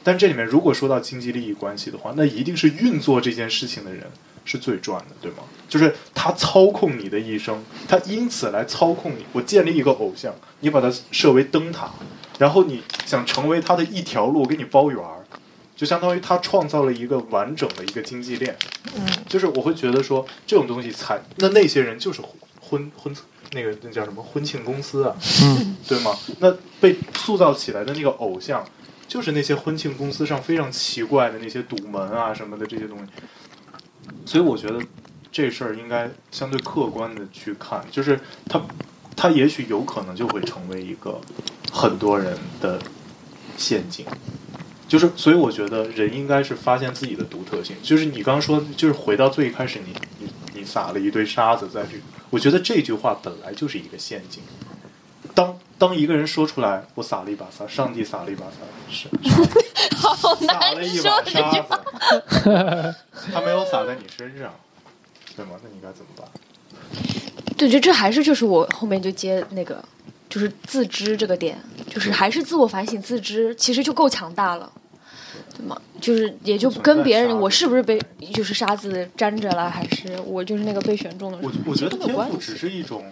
[0.03, 4.07] 但这里面如果说到经济利益关系的话，那一定是运作这件事情的人
[4.45, 5.39] 是最赚的，对吗？
[5.69, 9.25] 就是他操控你的一生，他因此来操控你。
[9.33, 11.91] 我建立一个偶像，你把它设为灯塔，
[12.39, 15.25] 然后你想成为他的一条路，给你包圆儿，
[15.75, 18.57] 就相当于他创造了一个完整的一个经济链。
[18.95, 22.21] 嗯，就是我会觉得说这种东西才，那那些人就是
[22.61, 23.17] 婚婚
[23.53, 26.17] 那个那叫什么婚庆公司啊，嗯，对吗？
[26.39, 28.65] 那被塑造起来的那个偶像。
[29.07, 33.05] 就是那些婚庆公司上非常奇怪的那些堵门啊什么的这些东西，
[34.27, 34.81] 所以我觉得
[35.31, 38.61] 这事儿应该相对客观的去看，就是它
[39.17, 41.21] 它也许有可能就会成为一个
[41.73, 42.81] 很多人的
[43.57, 44.07] 陷阱，
[44.89, 51.99] 就是所以我觉得人应该是发现自己的独特性，就是你刚说，就是回到最开始你你你撒了一堆沙子在这，
[52.31, 54.43] 我觉得这句话本来就是一个陷阱，
[55.35, 55.59] 当。
[55.77, 58.59] 当一个人说出来，我撒了一把撒，上帝撒了一把撒，
[58.89, 59.09] 是
[59.97, 61.77] 好撒难了一把说这句沙话。
[61.77, 62.95] 子，
[63.35, 64.55] 他没有撒在你身上，
[65.37, 65.57] 对吗？
[65.65, 66.27] 那你该怎么办？
[67.59, 69.85] 对，这这还是就是我后面就接那个，
[70.29, 71.59] 就是自知这个点，
[71.89, 74.73] 就是还是自我反省、自知，其实就够强大了，
[75.59, 75.77] 对吗？
[76.01, 78.01] 就是也就跟别人，我是不是被
[78.33, 81.47] 就是沙子粘着了，还是我就是那个被选中的人？
[81.47, 83.05] 我我觉得这个关天赋只是一种，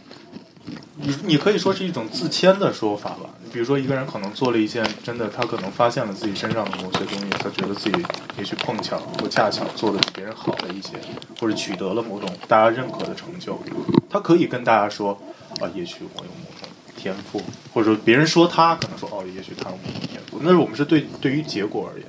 [0.97, 3.31] 你你可以说是一种自谦的说法吧。
[3.53, 8.03] 比如说一个人可能做了一件真的，他可能发现了自己身上的某些东西，他觉得自己
[8.39, 10.93] 也许碰巧或恰巧做的比别人好了一些，
[11.39, 13.61] 或者取得了某种大家认可的成就，
[14.09, 15.13] 他可以跟大家说
[15.61, 17.43] 啊，也许我有某种天赋，
[17.75, 22.07] 或者说别人说他可能说哦，也许他有某种天赋，那是我们是对对于结果而言。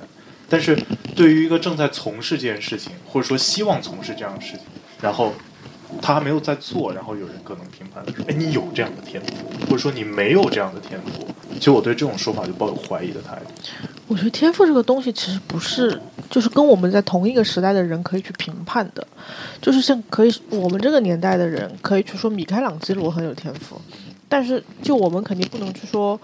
[0.48, 0.74] 但是
[1.16, 4.60] 对于一个正在从事这件事情，或者说希望从事这样的事情，
[5.00, 5.34] 然后
[6.06, 13.46] 他还没有在做，然后有人可能评判说，哎，你有这样的天赋，或者说你没有这样的天赋，其实我对这种说法就抱有怀疑的态度。
[14.06, 15.98] 我觉得天赋这个东西其实不是，
[16.28, 19.06] 就是跟我们在同一个时代的人可以去评判的，
[19.62, 23.80] 就是像可以我们这个年代的人可以去说米开朗基罗很有天赋，
[24.28, 26.20] 但是就我们肯定不能去说，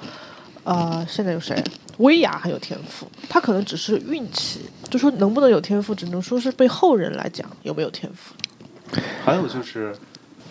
[0.62, 1.56] 呃，现在有谁？
[1.96, 4.60] 薇娅很有天赋，他可能只是运气，
[4.90, 8.34] 就说能不能有天赋，只能说是被后人来讲有没有天赋。
[9.24, 9.94] 还有就是，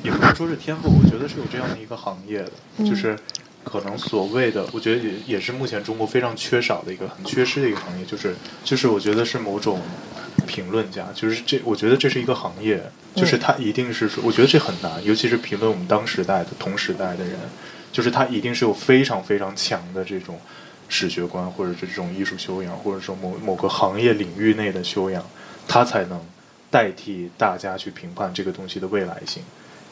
[0.03, 2.51] 也不能说是天赋，我觉得是有这样的一个行业的，
[2.85, 3.17] 就是
[3.63, 9.81] 可能所谓的，我觉得也也是目前中国非常缺少的一个很缺失的一个行业，就是就是我觉得是某种
[10.47, 12.81] 评论家，就是这我觉得这是一个行业，
[13.15, 17.37] 就是他一定是说，我觉得这很难，尤其是评论我们当时代的同时代的人，
[17.91, 20.39] 就是他一定是有非常非常强的这种
[20.87, 25.23] 史学观，或者是这种艺术修养，或者说某某个行业领域内的修养，
[25.67, 26.19] 他才能
[26.69, 29.43] 代替大家去评判这个东西的未来性。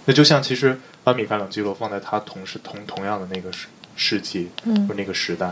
[0.05, 4.87] 那就像其实把米开朗基罗放在他同时同同样的那个世世纪嗯。
[4.87, 5.47] 或那个时代，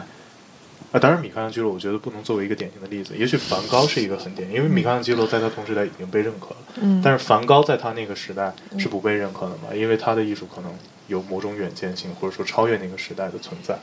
[0.92, 7.02] 啊，当然米开朗基罗我觉得不能作为一个典型的例子，也许梵高是一个很典型，因为米开朗基罗在他同时代已经被认可了，嗯。
[7.04, 10.72] 但是梵高在他那个时代是不被认可的嘛，因为他的艺术可能
[11.08, 13.78] 有某种远见性，或者说超越那个时代的存在，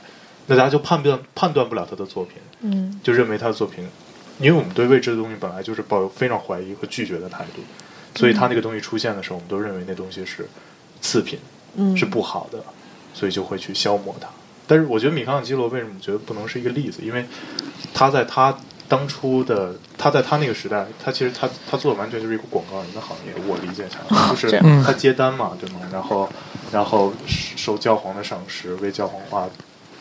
[0.47, 2.99] 那大家就判断判断不了他的作品，嗯。
[3.03, 3.87] 就认为他的作品，
[4.39, 7.61] 因为我们对未知的东西本来就是抱有非常怀疑和拒绝的态度，
[8.15, 10.47] 所以他那个东西出现的时候，我们都认为那东西是
[11.01, 11.39] 次品，
[11.75, 12.63] 嗯是不好的，
[13.13, 14.27] 所以就会去消磨它。
[14.65, 17.01] 但是我觉得米开朗基罗为什么觉得不能是一个例子？
[17.03, 17.25] 因为
[17.93, 18.57] 他在他
[18.87, 24.49] 当初的，他在他那个时代，他其实他他做的完全就是一个广告人的行业，我理解下来就是
[24.83, 25.79] 他接单嘛，对吗？
[25.91, 26.29] 然后
[26.71, 29.49] 然后受教皇的赏识，为教皇画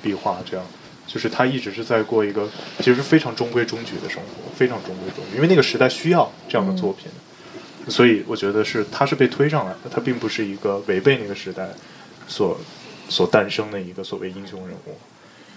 [0.01, 0.67] 壁画，这样
[1.13, 2.49] 就是他一直是在过一个
[2.79, 7.11] 其实是非常中规中矩的生活，非常中规中矩，因为那个时代需要这样的作品。
[7.89, 11.69] 所以我觉得是他是被推上来的，他并不是一个违背那个时代
[12.27, 12.57] 所
[13.09, 14.97] 所诞生的一个所谓英雄人物。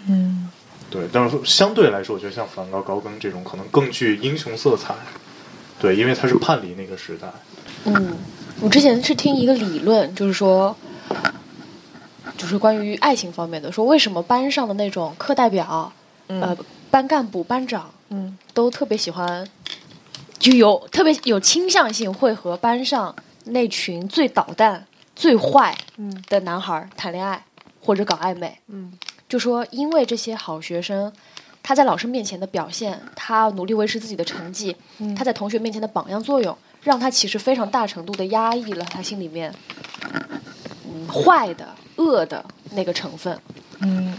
[0.10, 0.50] 嗯
[0.90, 4.94] 对，但是相对来说，我觉得像梵高、高更这种可能更具英雄色彩。
[5.80, 7.28] 对，因为他是叛离那个时代。
[7.86, 8.18] 嗯，
[8.62, 10.76] 我之前是听一个理论，就是说，
[12.38, 15.92] 就是关于爱情方面的，说为什么班上的那种课代表、
[16.28, 16.56] 呃
[16.92, 18.38] 班干部、班长嗯。
[18.54, 19.48] 都特别喜欢，
[20.40, 23.14] 就有特别有倾向性会和班上
[23.46, 26.24] 那群最捣蛋、最坏嗯。
[26.30, 27.44] 的男孩谈恋爱
[27.82, 28.58] 或者搞暧昧。
[28.68, 28.94] 嗯。
[29.28, 31.12] 就说因为这些好学生，
[31.64, 39.54] 他在老师面前的表现，他努力维持自己的成绩，嗯他在同学面前的榜样作用，让他其实非常大程度的压抑了他心里面，
[40.86, 41.68] 嗯，坏的、
[41.98, 43.40] 恶的那个成分。
[43.80, 44.14] 嗯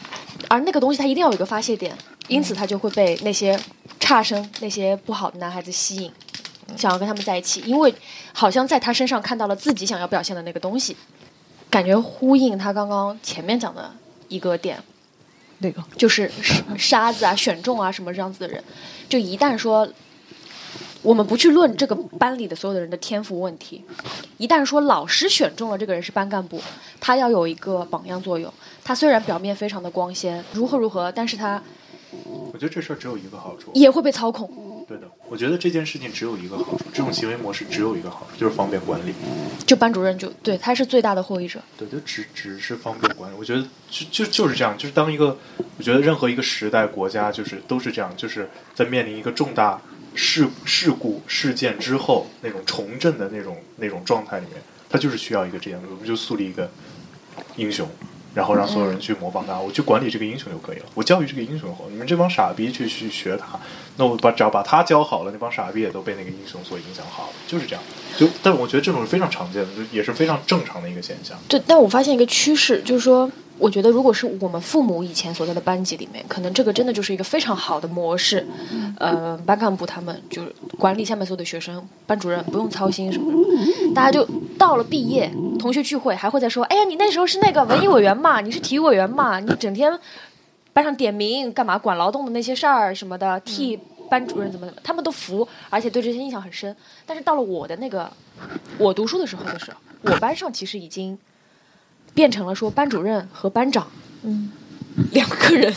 [0.49, 1.97] 而那个东西它一定要有一个发泄点，
[2.29, 3.59] 因此他就会被那些
[3.99, 6.13] 差生、那些不好的男孩子吸引，
[6.77, 7.93] 想要跟他们在一起，因为
[8.33, 10.95] 好像在他身上看到了自己想要表现的那个东西，
[11.71, 13.91] 感觉呼应他刚刚前面讲的
[14.29, 14.79] 一个点，
[15.59, 16.31] 那个就是
[16.77, 18.63] 沙子啊、选中啊什么这样子的人，
[19.09, 19.89] 就一旦说
[21.07, 23.85] 我们不去论这个班里的所有的人的天赋问题，
[24.39, 26.61] 一旦说老师选中了这个人是班干部，
[26.99, 28.53] 他要有一个榜样作用。
[28.83, 31.63] 他虽然表面非常的光鲜，如何如何，但是他
[32.11, 33.71] 我觉得这事儿只有一个好处。
[33.73, 34.51] 也会被操控。
[34.89, 39.15] 对的，我觉得这件事情只有一个好处，这种行为模式只有一个好处，就是方便管理。
[39.65, 41.61] 就班主任就对他是最大的获益者。
[41.79, 43.37] 对，就只只是方便管理。
[43.39, 45.37] 我觉得就就就是这样，就是当一个，
[45.79, 49.81] 我觉得任何一个时代、国家，就是都是这样，就是在面临一个重大
[50.17, 56.71] 事事故事件之后，那种重振的那种那种状态里面，他就是需要一个这样的，我们就树立一个
[57.57, 57.89] 英雄。
[58.35, 60.85] 然后让所有人去模仿他，我去管理这个英雄就可以了。
[60.93, 63.59] 我教育这个英雄后，你们这帮傻逼去去学他，
[63.97, 67.83] 那我把只要把他教好了，那帮傻逼也都被那个英雄所影响好了，就是这样。
[68.15, 71.35] 就但我觉得这种是非常常见的，就也是非常正常的一个现象。
[71.49, 78.47] 对，但我发现一个趋势，就是说，我觉得如果是我们父母以前所在的班级里面，可能这个真的就是一个非常好的模式。
[78.99, 84.27] 呃，班干部他们就是管理下面所有的学生，班主任不用操心什么什么，大家就
[84.59, 89.99] 到了毕业，同学聚会还会再说，哎呀，你那时候是那个文艺委员嘛，你是体育委员嘛，你整天
[90.73, 93.79] 班上点名干嘛，管劳动的那些事儿什么的，替
[94.11, 96.75] 班主任怎么怎么，他们都服，而且对这些印象很深。
[97.05, 98.11] 但是到了我的那个
[98.79, 101.19] 我读书的时候的时候，我班上其实已经
[102.17, 103.87] 变成了说班主任和班长，
[104.23, 104.51] 嗯，
[105.13, 105.71] 两个人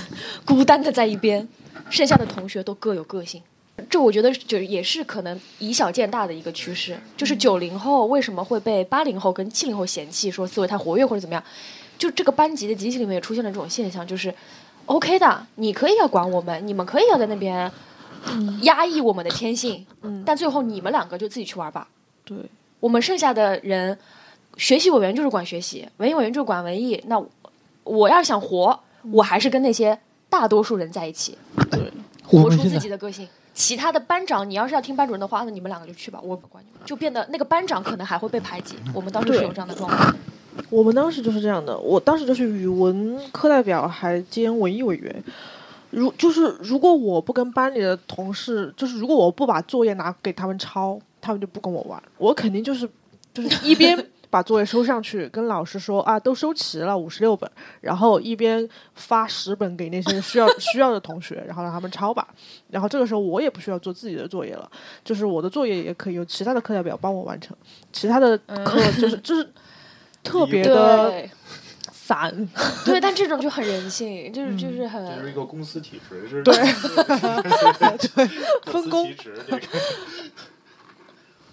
[0.46, 1.46] 孤单的在一边，
[1.90, 3.42] 剩下的同学都各有个性。
[3.90, 11.44] 这我觉得就也是可能以小见大的一个趋势，就是九零后为什么会被八零后跟七零后嫌弃，说思维太活跃或者怎么样，
[11.98, 14.34] 就这个班级的集体里面也出现了这种现象，就是
[14.86, 17.70] OK 的，你可以要管我们，你们可以要在那边
[18.62, 21.88] 压抑我们的天性，嗯，但最后你们两个就自己去玩吧。
[22.24, 22.38] 对，
[22.80, 23.98] 我们剩下的人，
[24.60, 27.02] 学习委员就是管学习，文艺委员就是管文艺。
[27.08, 27.28] 那我
[27.86, 28.78] 我要是想活，
[29.12, 29.98] 我还是跟那些
[30.30, 31.38] 大多数人在一起，
[31.72, 31.92] 对，
[32.24, 33.28] 活出自己的个性。
[33.54, 36.86] 其他的班长，你要是要听班主任的话，那你们两个就去吧，我不管你们。
[36.86, 38.76] 就变得那个班长可能还会被排挤。
[38.94, 40.16] 我们当时是有这样的状况。
[40.70, 45.24] 我们当时就是这样的，我当时就是语文课代表还兼文艺委员。
[45.92, 52.02] 如就是如果我不跟班里的同事，就是如果我不把作业拿给他们抄，他们就不跟我玩。
[52.18, 52.88] 我肯定就是
[53.34, 53.98] 就是一边
[54.30, 57.50] 把作业收上去，跟老师说啊都收齐了五十六本，
[57.82, 62.28] 然后一边发十本给那些需要 需要的同学，然后让他们抄吧。
[62.70, 64.70] 然后这个时候我也不需要做自己的作业了，
[65.04, 67.58] 就是我的作业也可以由其他的课代表帮我完成，
[67.92, 69.50] 其他的课就是就是
[70.24, 71.28] 特别的
[71.92, 72.32] 散。
[72.86, 76.56] 对，但这种就很人性，就是就是很这是一个公司体制，就是对
[78.16, 78.28] 对
[78.72, 79.12] 分工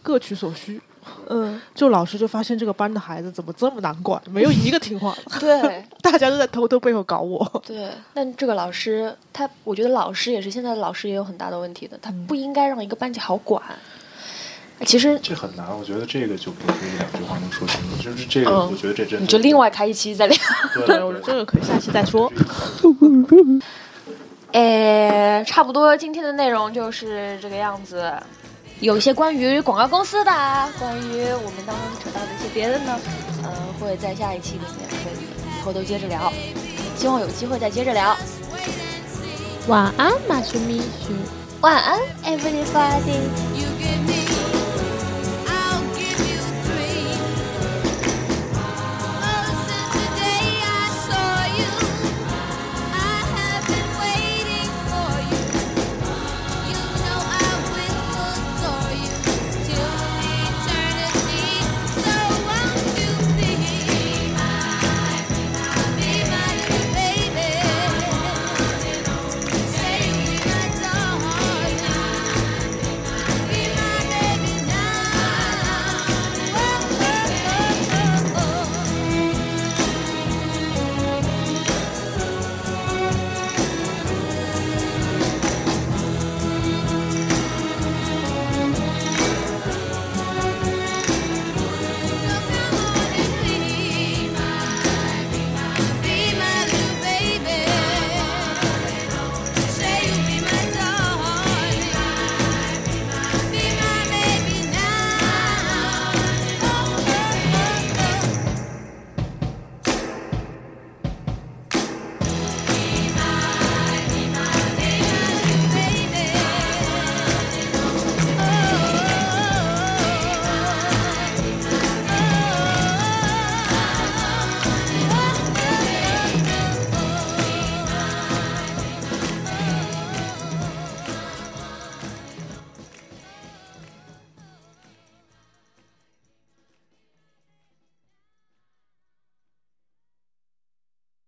[0.02, 0.80] 各取所需。
[1.28, 7.44] 嗯，就老师就发现这个班的孩子怎么这么难管，没有一个听话的， 对大家都在偷偷背后搞我。
[7.66, 7.90] 对。
[8.14, 13.62] 但这个老师，他我觉得老师也是现在的老师也有很大的问题的，他不应该让一个班级好管。
[14.84, 20.36] 其实这很难，我觉得这个就不是一两句话能说清楚，就是这个，嗯我觉得这真的你就另外开一期再聊。
[20.74, 22.30] 对对， 我觉得这个可以下期再说。
[24.52, 28.12] 诶，差不多今天的内容就是这个样子。
[28.80, 32.98] 有一些关于广告公司的啊，关于我们当中扯到的一些别的呢，
[33.42, 33.50] 呃，
[33.80, 36.30] 会在下一期里面会以后都接着聊。
[36.96, 38.16] 希望有机会再接着聊。
[39.68, 41.14] 晚安，马叔咪叔。
[41.62, 43.65] 晚安，everybody。